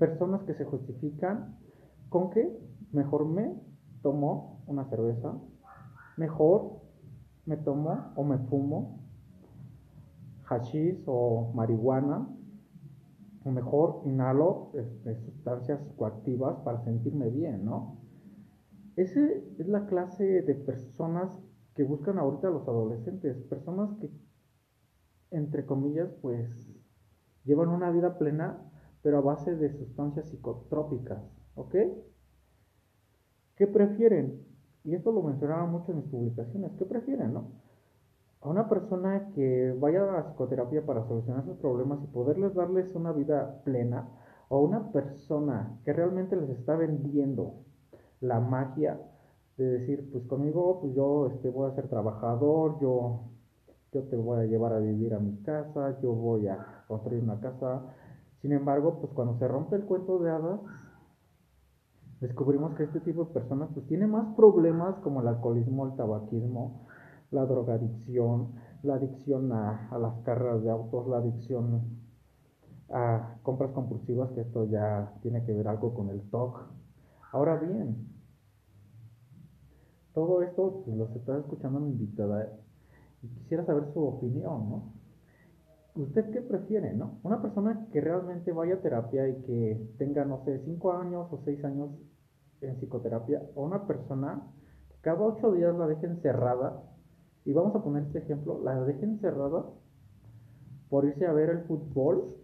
personas 0.00 0.42
que 0.42 0.54
se 0.54 0.64
justifican 0.64 1.56
con 2.08 2.30
que 2.30 2.60
mejor 2.90 3.26
me 3.26 3.54
tomo 4.02 4.64
una 4.66 4.86
cerveza, 4.90 5.38
mejor 6.16 6.80
me 7.44 7.56
tomo 7.56 8.12
o 8.16 8.24
me 8.24 8.38
fumo 8.38 9.04
hashish 10.46 11.00
o 11.06 11.52
marihuana, 11.54 12.28
o 13.44 13.50
mejor 13.52 14.02
inhalo 14.04 14.72
este, 14.74 15.14
sustancias 15.26 15.80
psicoactivas 15.86 16.56
para 16.64 16.82
sentirme 16.82 17.30
bien, 17.30 17.64
¿no? 17.64 18.04
Esa 18.96 19.20
es 19.58 19.68
la 19.68 19.86
clase 19.86 20.24
de 20.24 20.54
personas 20.54 21.30
que 21.74 21.84
buscan 21.84 22.18
ahorita 22.18 22.48
los 22.48 22.66
adolescentes, 22.66 23.36
personas 23.44 23.90
que, 24.00 24.10
entre 25.30 25.66
comillas, 25.66 26.10
pues 26.22 26.50
llevan 27.44 27.68
una 27.68 27.90
vida 27.90 28.18
plena 28.18 28.62
pero 29.02 29.18
a 29.18 29.20
base 29.20 29.54
de 29.54 29.70
sustancias 29.70 30.28
psicotrópicas, 30.30 31.22
¿ok? 31.54 31.76
¿Qué 33.54 33.66
prefieren? 33.68 34.44
Y 34.82 34.96
esto 34.96 35.12
lo 35.12 35.22
mencionaba 35.22 35.64
mucho 35.66 35.92
en 35.92 35.98
mis 35.98 36.08
publicaciones, 36.08 36.72
¿qué 36.76 36.86
prefieren, 36.86 37.32
no? 37.32 37.52
A 38.40 38.48
una 38.48 38.68
persona 38.68 39.30
que 39.32 39.76
vaya 39.78 40.18
a 40.18 40.24
psicoterapia 40.24 40.84
para 40.84 41.06
solucionar 41.06 41.44
sus 41.44 41.56
problemas 41.58 42.02
y 42.02 42.08
poderles 42.08 42.54
darles 42.54 42.92
una 42.96 43.12
vida 43.12 43.62
plena, 43.62 44.08
o 44.48 44.60
una 44.60 44.90
persona 44.90 45.78
que 45.84 45.92
realmente 45.92 46.34
les 46.34 46.50
está 46.50 46.74
vendiendo 46.74 47.65
la 48.20 48.40
magia 48.40 48.98
de 49.56 49.64
decir, 49.64 50.10
pues 50.12 50.24
conmigo, 50.26 50.80
pues 50.80 50.94
yo 50.94 51.28
este, 51.28 51.50
voy 51.50 51.70
a 51.70 51.74
ser 51.74 51.88
trabajador, 51.88 52.78
yo, 52.80 53.20
yo 53.92 54.02
te 54.04 54.16
voy 54.16 54.40
a 54.40 54.44
llevar 54.44 54.72
a 54.72 54.78
vivir 54.78 55.14
a 55.14 55.18
mi 55.18 55.36
casa, 55.42 55.98
yo 56.02 56.12
voy 56.12 56.46
a 56.48 56.84
construir 56.88 57.22
una 57.22 57.40
casa, 57.40 57.82
sin 58.42 58.52
embargo, 58.52 58.98
pues 59.00 59.12
cuando 59.12 59.38
se 59.38 59.48
rompe 59.48 59.76
el 59.76 59.84
cuento 59.84 60.18
de 60.18 60.30
hadas, 60.30 60.60
descubrimos 62.20 62.74
que 62.74 62.84
este 62.84 63.00
tipo 63.00 63.24
de 63.24 63.32
personas 63.32 63.68
pues 63.74 63.86
tiene 63.86 64.06
más 64.06 64.34
problemas 64.36 64.96
como 64.96 65.20
el 65.20 65.28
alcoholismo, 65.28 65.86
el 65.86 65.96
tabaquismo, 65.96 66.86
la 67.30 67.44
drogadicción, 67.46 68.52
la 68.82 68.94
adicción 68.94 69.52
a, 69.52 69.96
las 69.98 70.14
carreras 70.24 70.62
de 70.62 70.70
autos, 70.70 71.06
la 71.08 71.18
adicción 71.18 71.82
a 72.90 73.38
compras 73.42 73.72
compulsivas, 73.72 74.30
que 74.30 74.42
esto 74.42 74.64
ya 74.66 75.12
tiene 75.22 75.44
que 75.44 75.52
ver 75.52 75.68
algo 75.68 75.92
con 75.94 76.08
el 76.10 76.20
TOC. 76.30 76.75
Ahora 77.32 77.56
bien, 77.56 78.08
todo 80.14 80.42
esto 80.42 80.82
pues, 80.84 80.96
lo 80.96 81.08
se 81.08 81.18
está 81.18 81.38
escuchando 81.38 81.80
mi 81.80 81.90
invitada 81.90 82.50
y 83.22 83.28
quisiera 83.28 83.64
saber 83.66 83.92
su 83.92 84.02
opinión, 84.02 84.70
¿no? 84.70 84.92
¿Usted 85.94 86.30
qué 86.30 86.40
prefiere, 86.42 86.92
no? 86.92 87.18
Una 87.22 87.40
persona 87.40 87.86
que 87.92 88.00
realmente 88.00 88.52
vaya 88.52 88.74
a 88.74 88.80
terapia 88.80 89.28
y 89.28 89.42
que 89.42 89.94
tenga, 89.98 90.24
no 90.24 90.44
sé, 90.44 90.62
cinco 90.64 90.92
años 90.92 91.26
o 91.30 91.40
seis 91.44 91.64
años 91.64 91.90
en 92.60 92.76
psicoterapia, 92.76 93.42
o 93.54 93.64
una 93.64 93.86
persona 93.86 94.42
que 94.88 94.96
cada 95.00 95.20
ocho 95.20 95.52
días 95.52 95.74
la 95.76 95.86
deje 95.86 96.06
encerrada, 96.06 96.82
y 97.44 97.52
vamos 97.52 97.74
a 97.74 97.82
poner 97.82 98.04
este 98.04 98.18
ejemplo, 98.18 98.60
la 98.62 98.82
deje 98.84 99.04
encerrada 99.04 99.64
por 100.88 101.04
irse 101.04 101.26
a 101.26 101.32
ver 101.32 101.50
el 101.50 101.64
fútbol 101.64 102.36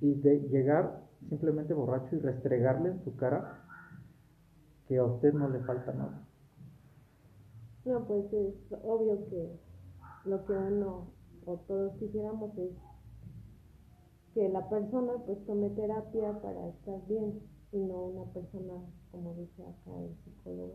y 0.00 0.14
de 0.14 0.40
llegar 0.48 1.02
simplemente 1.28 1.74
borracho 1.74 2.16
y 2.16 2.20
restregarle 2.20 2.90
en 2.90 3.04
su 3.04 3.16
cara 3.16 3.64
que 4.88 4.98
a 4.98 5.04
usted 5.04 5.32
no 5.34 5.48
le 5.48 5.60
falta 5.60 5.92
nada. 5.92 6.26
No, 7.84 8.04
pues 8.06 8.32
es 8.32 8.54
obvio 8.82 9.28
que 9.28 9.60
lo 10.24 10.44
que 10.44 10.52
uno 10.52 11.12
o 11.46 11.56
todos 11.66 11.94
quisiéramos 11.98 12.56
es 12.58 12.72
que 14.34 14.48
la 14.48 14.68
persona 14.68 15.12
pues 15.24 15.44
tome 15.46 15.70
terapia 15.70 16.40
para 16.42 16.68
estar 16.68 17.06
bien 17.06 17.40
y 17.72 17.78
no 17.78 18.04
una 18.04 18.32
persona 18.32 18.74
como 19.10 19.34
dice 19.34 19.62
acá 19.62 19.98
el 20.00 20.14
psicólogo 20.24 20.74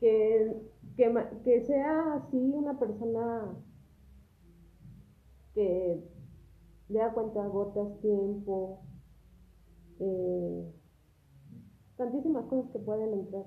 que, 0.00 0.62
que, 1.44 1.64
sea 1.66 2.14
así 2.14 2.36
una 2.36 2.78
persona 2.78 3.54
que 5.54 6.02
le 6.88 6.98
da 6.98 7.12
cuenta 7.12 7.42
tiempo 8.00 8.85
eh, 10.00 10.72
tantísimas 11.96 12.46
cosas 12.46 12.70
que 12.72 12.78
pueden 12.78 13.12
entrar. 13.12 13.44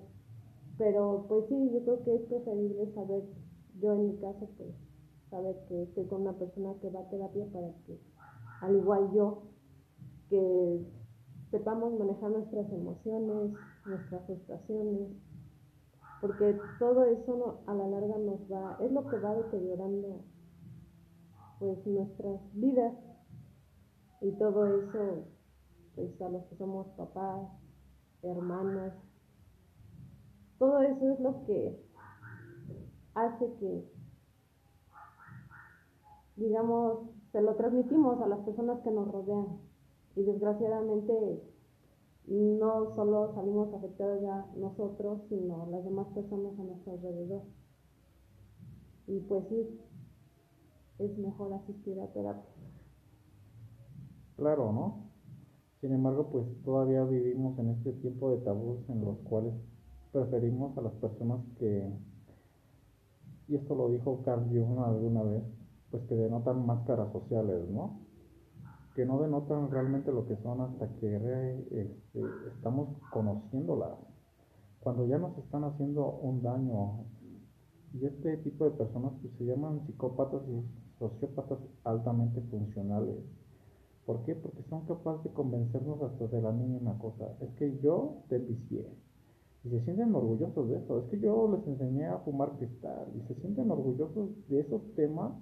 Pero 0.78 1.26
pues 1.28 1.46
sí, 1.50 1.72
yo 1.74 1.84
creo 1.84 2.04
que 2.04 2.16
es 2.16 2.22
preferible 2.24 2.94
saber, 2.94 3.24
yo 3.80 3.94
en 3.94 4.08
mi 4.08 4.18
caso, 4.18 4.50
pues 4.58 4.76
saber 5.30 5.56
que 5.68 5.84
estoy 5.84 6.06
con 6.08 6.22
una 6.22 6.34
persona 6.34 6.74
que 6.82 6.90
va 6.90 7.02
a 7.02 7.10
terapia 7.10 7.46
para 7.52 7.68
que, 7.86 8.00
al 8.62 8.76
igual 8.76 9.12
yo, 9.14 9.44
que 10.30 10.86
sepamos 11.52 11.98
manejar 12.00 12.32
nuestras 12.32 12.72
emociones, 12.72 13.54
nuestras 13.86 14.26
frustraciones, 14.26 15.10
porque 16.22 16.58
todo 16.80 17.06
eso 17.06 17.62
a 17.66 17.74
la 17.74 17.88
larga 17.88 18.18
nos 18.18 18.40
va, 18.52 18.78
es 18.82 18.92
lo 18.92 19.08
que 19.08 19.20
va 19.20 19.36
deteriorando 19.36 20.22
pues 21.60 21.86
nuestras 21.86 22.40
vidas. 22.54 22.94
Y 24.22 24.32
todo 24.34 24.66
eso 24.66 25.28
pues 26.00 26.22
a 26.22 26.30
los 26.30 26.46
que 26.46 26.56
somos 26.56 26.88
papás, 26.96 27.50
hermanos, 28.22 28.94
todo 30.58 30.82
eso 30.82 31.10
es 31.12 31.20
lo 31.20 31.46
que 31.46 31.78
hace 33.16 33.54
que, 33.60 33.92
digamos, 36.38 37.10
se 37.32 37.42
lo 37.42 37.56
transmitimos 37.56 38.22
a 38.22 38.28
las 38.28 38.40
personas 38.40 38.80
que 38.82 38.92
nos 38.92 39.12
rodean. 39.12 39.60
Y 40.16 40.24
desgraciadamente 40.24 41.44
no 42.28 42.96
solo 42.96 43.34
salimos 43.36 43.74
afectados 43.74 44.22
ya 44.22 44.46
nosotros, 44.56 45.22
sino 45.30 45.68
las 45.70 45.84
demás 45.84 46.08
personas 46.14 46.58
a 46.60 46.64
nuestro 46.64 46.94
alrededor. 46.94 47.44
Y 49.08 49.20
pues 49.22 49.46
sí, 49.50 49.80
es 51.00 51.18
mejor 51.18 51.54
asistir 51.54 52.00
a 52.00 52.08
terapia. 52.08 52.54
Claro, 54.36 54.72
¿no? 54.72 55.09
Sin 55.82 55.94
embargo, 55.94 56.30
pues 56.30 56.46
todavía 56.66 57.06
vivimos 57.06 57.58
en 57.58 57.70
este 57.70 57.94
tiempo 57.94 58.32
de 58.32 58.44
tabús 58.44 58.80
en 58.90 59.00
los 59.04 59.18
cuales 59.20 59.54
preferimos 60.12 60.78
a 60.78 60.82
las 60.82 60.94
personas 60.94 61.40
que, 61.58 61.90
y 63.48 63.56
esto 63.56 63.76
lo 63.76 63.90
dijo 63.90 64.22
Carl 64.24 64.44
Jung 64.50 64.80
alguna 64.80 65.24
vez, 65.24 65.44
pues 65.90 66.04
que 66.04 66.16
denotan 66.16 66.66
máscaras 66.66 67.12
sociales, 67.14 67.70
¿no? 67.70 68.02
Que 68.94 69.06
no 69.06 69.22
denotan 69.22 69.72
realmente 69.72 70.12
lo 70.12 70.28
que 70.28 70.36
son 70.38 70.60
hasta 70.62 70.90
que 70.98 71.16
este, 71.72 72.22
estamos 72.56 72.98
conociéndolas. 73.12 73.98
Cuando 74.82 75.06
ya 75.06 75.18
nos 75.18 75.38
están 75.38 75.64
haciendo 75.64 76.20
un 76.20 76.42
daño. 76.42 77.06
Y 77.94 78.06
este 78.06 78.38
tipo 78.38 78.66
de 78.66 78.72
personas 78.72 79.14
pues, 79.22 79.34
se 79.38 79.46
llaman 79.46 79.86
psicópatas 79.88 80.42
y 80.48 80.64
sociópatas 81.00 81.60
altamente 81.84 82.42
funcionales. 82.42 83.18
¿Por 84.10 84.26
qué? 84.26 84.34
Porque 84.34 84.64
son 84.64 84.88
capaces 84.88 85.24
de 85.26 85.30
convencernos 85.34 86.02
hasta 86.02 86.26
de 86.26 86.42
la 86.42 86.52
mínima 86.52 86.98
cosa. 86.98 87.28
Es 87.42 87.52
que 87.60 87.78
yo 87.78 88.24
te 88.28 88.40
vicié. 88.40 88.92
Y 89.64 89.70
se 89.70 89.84
sienten 89.84 90.16
orgullosos 90.16 90.68
de 90.68 90.78
eso. 90.78 90.98
Es 90.98 91.06
que 91.12 91.20
yo 91.20 91.48
les 91.56 91.68
enseñé 91.68 92.08
a 92.08 92.18
fumar 92.18 92.54
cristal. 92.58 93.06
Y 93.16 93.22
se 93.28 93.36
sienten 93.40 93.70
orgullosos 93.70 94.32
de 94.48 94.62
esos 94.62 94.82
temas 94.96 95.34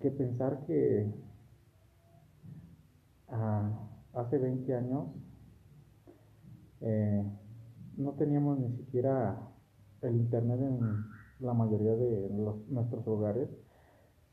que 0.00 0.10
pensar 0.12 0.64
que 0.64 1.12
ah, 3.28 3.86
hace 4.14 4.38
20 4.38 4.74
años 4.74 5.08
eh, 6.80 7.22
no 7.98 8.12
teníamos 8.12 8.60
ni 8.60 8.78
siquiera 8.78 9.46
el 10.00 10.16
internet 10.16 10.58
en 10.62 10.80
la 11.40 11.52
mayoría 11.52 11.96
de 11.96 12.30
nuestros 12.70 13.06
hogares. 13.06 13.50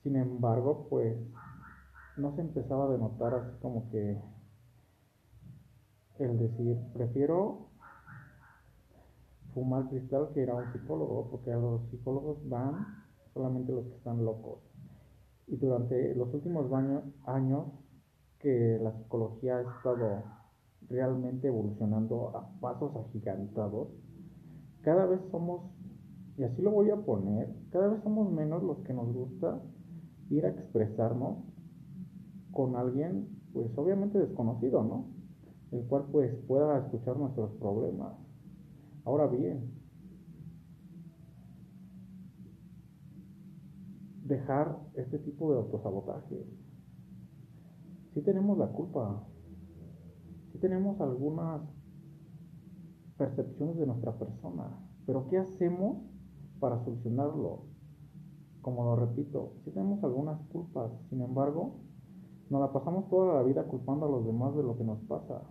Sin 0.04 0.16
embargo, 0.16 0.88
pues 0.89 1.18
no 2.17 2.36
se 2.36 2.41
empezaba 2.41 2.86
a 2.86 2.91
denotar 2.91 3.34
así 3.34 3.58
como 3.62 3.89
que 3.89 4.21
el 6.19 6.38
decir, 6.38 6.78
prefiero 6.93 7.69
fumar 9.54 9.89
cristal 9.89 10.30
que 10.34 10.43
ir 10.43 10.49
a 10.49 10.56
un 10.56 10.71
psicólogo, 10.71 11.30
porque 11.30 11.52
a 11.52 11.58
los 11.58 11.82
psicólogos 11.89 12.38
van 12.49 12.86
solamente 13.34 13.71
los 13.71 13.86
que 13.86 13.95
están 13.95 14.23
locos. 14.23 14.60
Y 15.47 15.58
durante 15.58 16.15
los 16.15 16.34
últimos 16.34 16.71
años 17.26 17.65
que 18.39 18.80
la 18.82 18.91
psicología 18.93 19.58
ha 19.58 19.62
estado 19.62 20.23
realmente 20.89 21.47
evolucionando 21.47 22.36
a 22.36 22.60
pasos 22.60 22.95
agigantados, 22.95 23.89
cada 24.82 25.06
vez 25.06 25.19
somos, 25.32 25.62
y 26.38 26.43
así 26.43 26.62
lo 26.62 26.71
voy 26.71 26.91
a 26.91 26.97
poner, 26.97 27.54
cada 27.71 27.88
vez 27.88 28.04
somos 28.04 28.32
menos 28.32 28.63
los 28.63 28.80
que 28.80 28.93
nos 28.93 29.12
gusta 29.12 29.62
ir 30.30 30.45
a 30.45 30.49
expresarnos 30.49 31.53
con 32.54 32.76
alguien, 32.76 33.28
pues 33.52 33.76
obviamente 33.78 34.20
desconocido, 34.20 34.84
¿no? 34.84 35.08
El 35.72 35.86
cual 35.88 36.06
pues 36.12 36.34
pueda 36.48 36.78
escuchar 36.78 37.18
nuestros 37.18 37.52
problemas. 37.56 38.13
Ahora 39.04 39.28
bien, 39.28 39.74
dejar 44.24 44.80
este 44.96 45.20
tipo 45.20 45.52
de 45.52 45.60
autosabotaje. 45.60 46.46
Si 48.13 48.22
tenemos 48.22 48.58
la 48.58 48.68
culpa, 48.68 49.28
si 50.52 50.60
tenemos 50.60 51.02
algunas 51.02 51.62
percepciones 53.18 53.78
de 53.78 53.88
nuestra 53.88 54.18
persona, 54.18 54.80
pero 55.06 55.28
¿qué 55.28 55.39
hacemos 55.39 55.98
para 56.60 56.84
solucionarlo? 56.86 57.66
Como 58.62 58.86
lo 58.86 58.96
repito, 58.96 59.56
si 59.66 59.72
tenemos 59.72 60.04
algunas 60.04 60.39
culpas, 60.48 60.92
sin 61.10 61.22
embargo, 61.22 61.83
nos 62.54 62.62
la 62.62 62.72
pasamos 62.72 63.10
toda 63.10 63.34
la 63.34 63.42
vida 63.42 63.63
culpando 63.63 64.06
a 64.06 64.10
los 64.10 64.28
demás 64.28 64.56
de 64.56 64.62
lo 64.62 64.78
que 64.78 64.84
nos 64.84 65.00
pasa. 65.06 65.42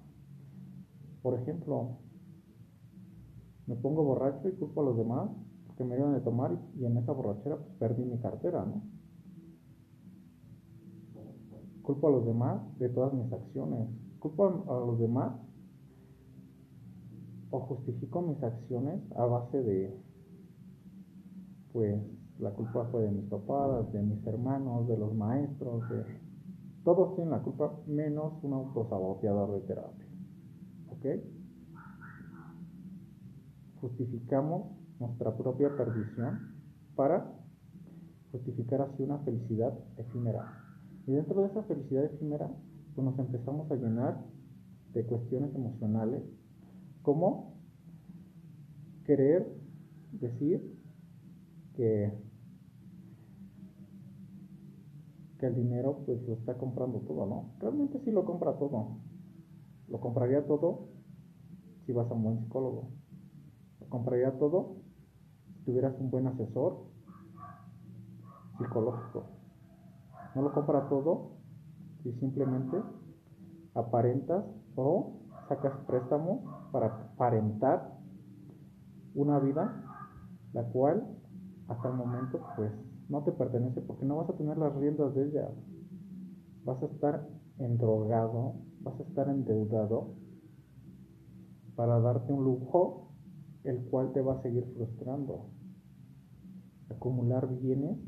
Por 1.20 1.34
ejemplo, 1.34 1.98
me 3.66 3.74
pongo 3.74 4.04
borracho 4.04 4.48
y 4.48 4.52
culpo 4.52 4.82
a 4.82 4.84
los 4.84 4.96
demás 4.96 5.28
que 5.76 5.82
me 5.82 5.96
dieron 5.96 6.14
de 6.14 6.20
tomar 6.20 6.56
y, 6.76 6.84
en 6.84 6.96
esa 6.96 7.10
borrachera 7.10 7.56
pues, 7.56 7.70
perdí 7.80 8.04
mi 8.04 8.18
cartera, 8.18 8.64
¿no? 8.64 8.82
Culpo 11.82 12.06
a 12.06 12.10
los 12.12 12.24
demás 12.24 12.60
de 12.78 12.88
todas 12.88 13.12
mis 13.14 13.32
acciones. 13.32 13.88
Culpo 14.20 14.46
a, 14.46 14.86
los 14.86 15.00
demás 15.00 15.34
o 17.50 17.58
justifico 17.62 18.22
mis 18.22 18.40
acciones 18.44 19.02
a 19.16 19.24
base 19.24 19.60
de, 19.60 20.00
pues, 21.72 22.00
la 22.38 22.52
culpa 22.52 22.84
fue 22.92 23.02
de 23.02 23.10
mis 23.10 23.24
papás, 23.24 23.92
de 23.92 24.02
mis 24.04 24.24
hermanos, 24.24 24.86
de 24.86 24.96
los 24.96 25.12
maestros, 25.12 25.82
de... 25.90 26.21
Todos 26.84 27.14
tienen 27.14 27.30
la 27.30 27.42
culpa 27.42 27.78
menos 27.86 28.42
un 28.42 28.54
autosaboteador 28.54 29.52
de 29.52 29.66
terapia. 29.66 30.06
¿Ok? 30.88 31.06
Justificamos 33.80 34.72
nuestra 34.98 35.36
propia 35.36 35.76
perdición 35.76 36.56
para 36.96 37.32
justificar 38.32 38.82
así 38.82 39.02
una 39.02 39.18
felicidad 39.18 39.78
efímera. 39.96 40.58
Y 41.06 41.12
dentro 41.12 41.40
de 41.42 41.48
esa 41.48 41.62
felicidad 41.64 42.04
efímera, 42.04 42.50
pues 42.94 43.04
nos 43.04 43.18
empezamos 43.18 43.70
a 43.70 43.76
llenar 43.76 44.24
de 44.92 45.04
cuestiones 45.06 45.54
emocionales, 45.54 46.22
como 47.02 47.56
querer 49.04 49.46
decir 50.12 50.78
que, 51.74 52.12
que 55.42 55.48
el 55.48 55.56
dinero 55.56 56.04
pues 56.06 56.22
lo 56.28 56.34
está 56.34 56.56
comprando 56.56 57.00
todo, 57.00 57.26
¿no? 57.26 57.50
Realmente 57.58 57.98
sí 58.04 58.12
lo 58.12 58.24
compra 58.24 58.56
todo. 58.60 58.98
Lo 59.88 59.98
compraría 59.98 60.46
todo 60.46 60.86
si 61.84 61.92
vas 61.92 62.08
a 62.08 62.14
un 62.14 62.22
buen 62.22 62.38
psicólogo. 62.38 62.90
Lo 63.80 63.88
compraría 63.88 64.38
todo 64.38 64.76
tuvieras 65.64 65.98
un 65.98 66.12
buen 66.12 66.28
asesor 66.28 66.84
psicológico. 68.56 69.24
No 70.36 70.42
lo 70.42 70.52
compra 70.52 70.88
todo 70.88 71.32
y 72.04 72.12
simplemente 72.20 72.80
aparentas 73.74 74.44
o 74.76 75.22
sacas 75.48 75.76
préstamo 75.88 76.70
para 76.70 76.86
aparentar 76.86 77.98
una 79.16 79.40
vida 79.40 79.74
la 80.52 80.62
cual 80.68 81.04
hasta 81.66 81.88
el 81.88 81.94
momento 81.94 82.40
pues 82.54 82.91
no 83.12 83.22
te 83.24 83.32
pertenece 83.32 83.82
porque 83.82 84.06
no 84.06 84.16
vas 84.16 84.30
a 84.30 84.36
tener 84.38 84.56
las 84.56 84.74
riendas 84.74 85.14
de 85.14 85.28
ella. 85.28 85.50
Vas 86.64 86.82
a 86.82 86.86
estar 86.86 87.28
endrogado, 87.58 88.54
vas 88.80 88.98
a 88.98 89.02
estar 89.02 89.28
endeudado 89.28 90.14
para 91.76 92.00
darte 92.00 92.32
un 92.32 92.42
lujo 92.42 93.12
el 93.64 93.84
cual 93.90 94.12
te 94.14 94.22
va 94.22 94.38
a 94.38 94.42
seguir 94.42 94.64
frustrando. 94.74 95.50
Acumular 96.88 97.54
bienes 97.60 97.98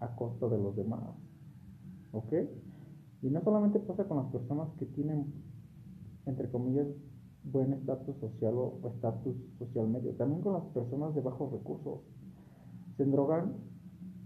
a 0.00 0.16
costa 0.16 0.48
de 0.48 0.58
los 0.58 0.74
demás. 0.74 1.14
¿Ok? 2.10 2.32
Y 3.22 3.30
no 3.30 3.40
solamente 3.44 3.78
pasa 3.78 4.08
con 4.08 4.16
las 4.16 4.26
personas 4.26 4.70
que 4.76 4.86
tienen, 4.86 5.32
entre 6.26 6.50
comillas, 6.50 6.88
buen 7.44 7.74
estatus 7.74 8.16
social 8.18 8.54
o 8.56 8.80
estatus 8.92 9.36
social 9.60 9.88
medio, 9.88 10.14
también 10.16 10.42
con 10.42 10.54
las 10.54 10.64
personas 10.74 11.14
de 11.14 11.20
bajos 11.20 11.52
recursos. 11.52 12.00
Se 12.96 13.04
endrogan 13.04 13.77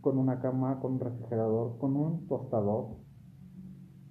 con 0.03 0.19
una 0.19 0.41
cama, 0.41 0.81
con 0.81 0.95
un 0.95 1.01
refrigerador, 1.01 1.79
con 1.79 1.97
un 1.97 2.27
tostador. 2.27 2.97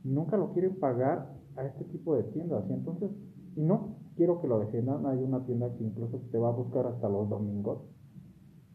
Nunca 0.03 0.37
lo 0.37 0.53
quieren 0.53 0.79
pagar 0.79 1.37
a 1.57 1.65
este 1.65 1.83
tipo 1.85 2.15
de 2.15 2.23
tiendas. 2.23 2.67
Y 2.69 2.73
entonces, 2.73 3.11
y 3.55 3.61
no, 3.61 3.97
quiero 4.15 4.41
que 4.41 4.47
lo 4.47 4.59
defiendan. 4.59 5.05
Hay 5.05 5.21
una 5.21 5.45
tienda 5.45 5.71
que 5.75 5.83
incluso 5.83 6.21
te 6.31 6.37
va 6.37 6.49
a 6.49 6.53
buscar 6.53 6.87
hasta 6.87 7.09
los 7.09 7.29
domingos. 7.29 7.83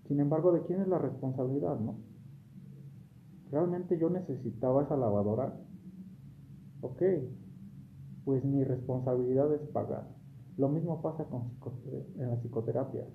Sin 0.06 0.20
embargo, 0.20 0.52
¿de 0.52 0.62
quién 0.62 0.82
es 0.82 0.88
la 0.88 0.98
responsabilidad, 0.98 1.80
no? 1.80 1.96
¿Realmente 3.50 3.98
yo 3.98 4.10
necesitaba 4.10 4.84
esa 4.84 4.96
lavadora? 4.96 5.58
Ok, 6.82 7.02
pues 8.24 8.44
mi 8.44 8.62
responsabilidad 8.62 9.52
es 9.54 9.62
pagar. 9.68 10.08
Lo 10.58 10.68
mismo 10.68 11.00
pasa 11.00 11.24
con 11.24 11.52
en 12.18 12.30
la 12.30 12.36
psicoterapia. 12.36 13.06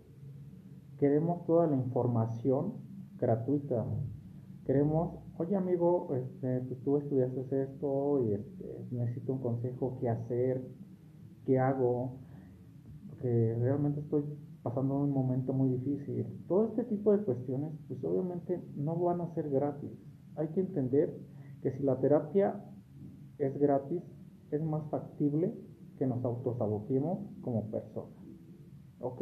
Queremos 0.97 1.45
toda 1.45 1.67
la 1.67 1.75
información 1.75 2.90
gratuita. 3.21 3.85
Queremos, 4.65 5.19
oye 5.37 5.55
amigo, 5.55 6.13
este, 6.15 6.61
pues 6.61 6.83
tú 6.83 6.97
estudiaste 6.97 7.63
esto 7.63 8.25
y 8.25 8.33
este, 8.33 8.87
necesito 8.91 9.33
un 9.33 9.41
consejo, 9.41 9.97
qué 10.01 10.09
hacer, 10.09 10.67
qué 11.45 11.59
hago, 11.59 12.19
que 13.21 13.55
realmente 13.59 14.01
estoy 14.01 14.23
pasando 14.63 14.99
un 14.99 15.11
momento 15.11 15.53
muy 15.53 15.69
difícil. 15.69 16.25
Todo 16.47 16.67
este 16.69 16.83
tipo 16.85 17.15
de 17.15 17.23
cuestiones, 17.23 17.71
pues 17.87 18.03
obviamente 18.03 18.61
no 18.75 18.95
van 18.97 19.21
a 19.21 19.33
ser 19.35 19.49
gratis. 19.49 19.91
Hay 20.35 20.47
que 20.49 20.61
entender 20.61 21.15
que 21.61 21.71
si 21.71 21.83
la 21.83 21.99
terapia 21.99 22.63
es 23.37 23.57
gratis, 23.59 24.01
es 24.51 24.61
más 24.61 24.83
factible 24.89 25.53
que 25.97 26.05
nos 26.05 26.23
autosaboteemos 26.25 27.19
como 27.41 27.69
personas. 27.69 28.09
¿Ok? 28.99 29.21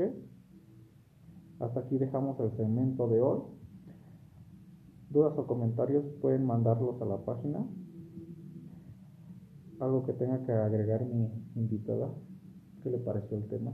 Hasta 1.60 1.82
aquí 1.82 1.98
dejamos 1.98 2.40
el 2.40 2.56
segmento 2.56 3.08
de 3.08 3.22
hoy. 3.22 3.59
Dudas 5.10 5.34
o 5.38 5.48
comentarios 5.48 6.06
pueden 6.22 6.46
mandarlos 6.46 7.02
a 7.02 7.06
la 7.06 7.18
página. 7.26 7.66
Algo 9.80 10.06
que 10.06 10.14
tenga 10.14 10.46
que 10.46 10.52
agregar 10.52 11.04
mi 11.04 11.32
invitada. 11.56 12.14
¿Qué 12.84 12.92
le 12.92 13.00
pareció 13.00 13.38
el 13.38 13.48
tema? 13.48 13.74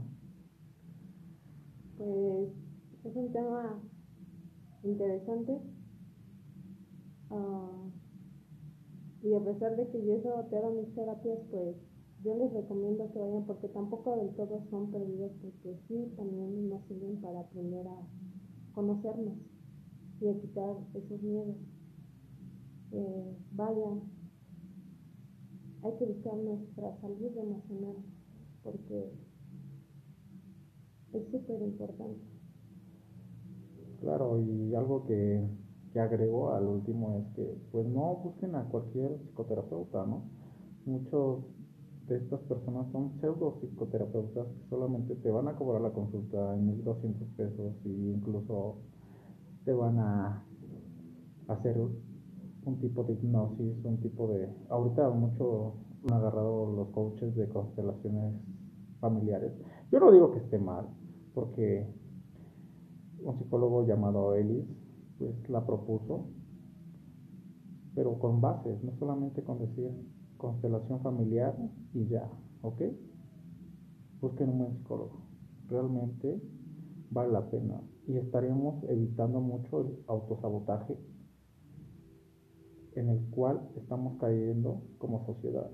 Pues 1.98 2.48
es 3.04 3.16
un 3.16 3.32
tema 3.32 3.82
interesante. 4.82 5.60
Ah, 7.30 7.90
y 9.22 9.34
a 9.34 9.44
pesar 9.44 9.76
de 9.76 9.88
que 9.88 10.06
yo 10.06 10.14
he 10.14 10.22
dado 10.22 10.72
mis 10.72 10.94
terapias, 10.94 11.38
pues 11.50 11.76
yo 12.24 12.34
les 12.34 12.50
recomiendo 12.54 13.12
que 13.12 13.18
vayan 13.18 13.44
porque 13.44 13.68
tampoco 13.68 14.16
del 14.16 14.34
todo 14.36 14.64
son 14.70 14.90
perdidos, 14.90 15.32
porque 15.42 15.78
sí 15.86 16.14
también 16.16 16.70
nos 16.70 16.82
sirven 16.86 17.20
para 17.20 17.40
aprender 17.40 17.86
a 17.88 18.06
conocernos 18.72 19.55
y 20.20 20.28
a 20.28 20.30
esos 20.30 21.22
miedos. 21.22 21.56
Eh, 22.92 23.36
vayan, 23.52 24.02
hay 25.82 25.92
que 25.98 26.04
buscar 26.06 26.36
nuestra 26.36 26.96
salud 27.00 27.36
emocional 27.36 27.96
porque 28.62 29.12
es 31.12 31.30
súper 31.30 31.62
importante. 31.62 32.20
Claro, 34.00 34.40
y 34.40 34.74
algo 34.74 35.04
que, 35.04 35.46
que 35.92 36.00
agregó 36.00 36.52
al 36.52 36.66
último 36.66 37.16
es 37.18 37.34
que 37.34 37.58
pues 37.72 37.86
no 37.86 38.16
busquen 38.16 38.54
a 38.54 38.64
cualquier 38.64 39.18
psicoterapeuta, 39.18 40.06
¿no? 40.06 40.24
Muchos 40.84 41.44
de 42.06 42.16
estas 42.18 42.40
personas 42.42 42.86
son 42.92 43.18
pseudo 43.20 43.58
psicoterapeutas 43.60 44.46
que 44.46 44.68
solamente 44.70 45.16
te 45.16 45.30
van 45.30 45.48
a 45.48 45.56
cobrar 45.56 45.80
la 45.80 45.90
consulta 45.90 46.54
en 46.54 46.66
1200 46.66 47.28
pesos 47.36 47.74
e 47.84 47.88
incluso 47.88 48.76
te 49.66 49.72
van 49.72 49.98
a 49.98 50.44
hacer 51.48 51.76
un 51.76 52.78
tipo 52.80 53.02
de 53.02 53.14
hipnosis, 53.14 53.84
un 53.84 54.00
tipo 54.00 54.28
de... 54.28 54.48
Ahorita 54.70 55.10
mucho 55.10 55.74
han 56.06 56.14
agarrado 56.14 56.72
los 56.72 56.88
coaches 56.90 57.34
de 57.34 57.48
constelaciones 57.48 58.34
familiares. 59.00 59.52
Yo 59.90 59.98
no 59.98 60.12
digo 60.12 60.30
que 60.30 60.38
esté 60.38 60.60
mal, 60.60 60.86
porque 61.34 61.84
un 63.24 63.36
psicólogo 63.38 63.84
llamado 63.84 64.36
Ellis 64.36 64.64
pues 65.18 65.48
la 65.50 65.66
propuso, 65.66 66.28
pero 67.96 68.20
con 68.20 68.40
bases, 68.40 68.80
no 68.84 68.92
solamente 68.98 69.42
con 69.42 69.58
decir 69.58 69.90
constelación 70.36 71.00
familiar 71.00 71.56
y 71.92 72.06
ya, 72.06 72.30
¿ok? 72.62 72.82
Busquen 74.20 74.50
un 74.50 74.58
buen 74.58 74.76
psicólogo. 74.76 75.22
Realmente 75.66 76.40
vale 77.10 77.32
la 77.32 77.50
pena 77.50 77.80
y 78.06 78.16
estaremos 78.16 78.84
evitando 78.88 79.40
mucho 79.40 79.80
el 79.80 80.04
autosabotaje 80.06 80.96
en 82.94 83.10
el 83.10 83.20
cual 83.30 83.68
estamos 83.76 84.18
cayendo 84.18 84.82
como 84.98 85.24
sociedad. 85.26 85.70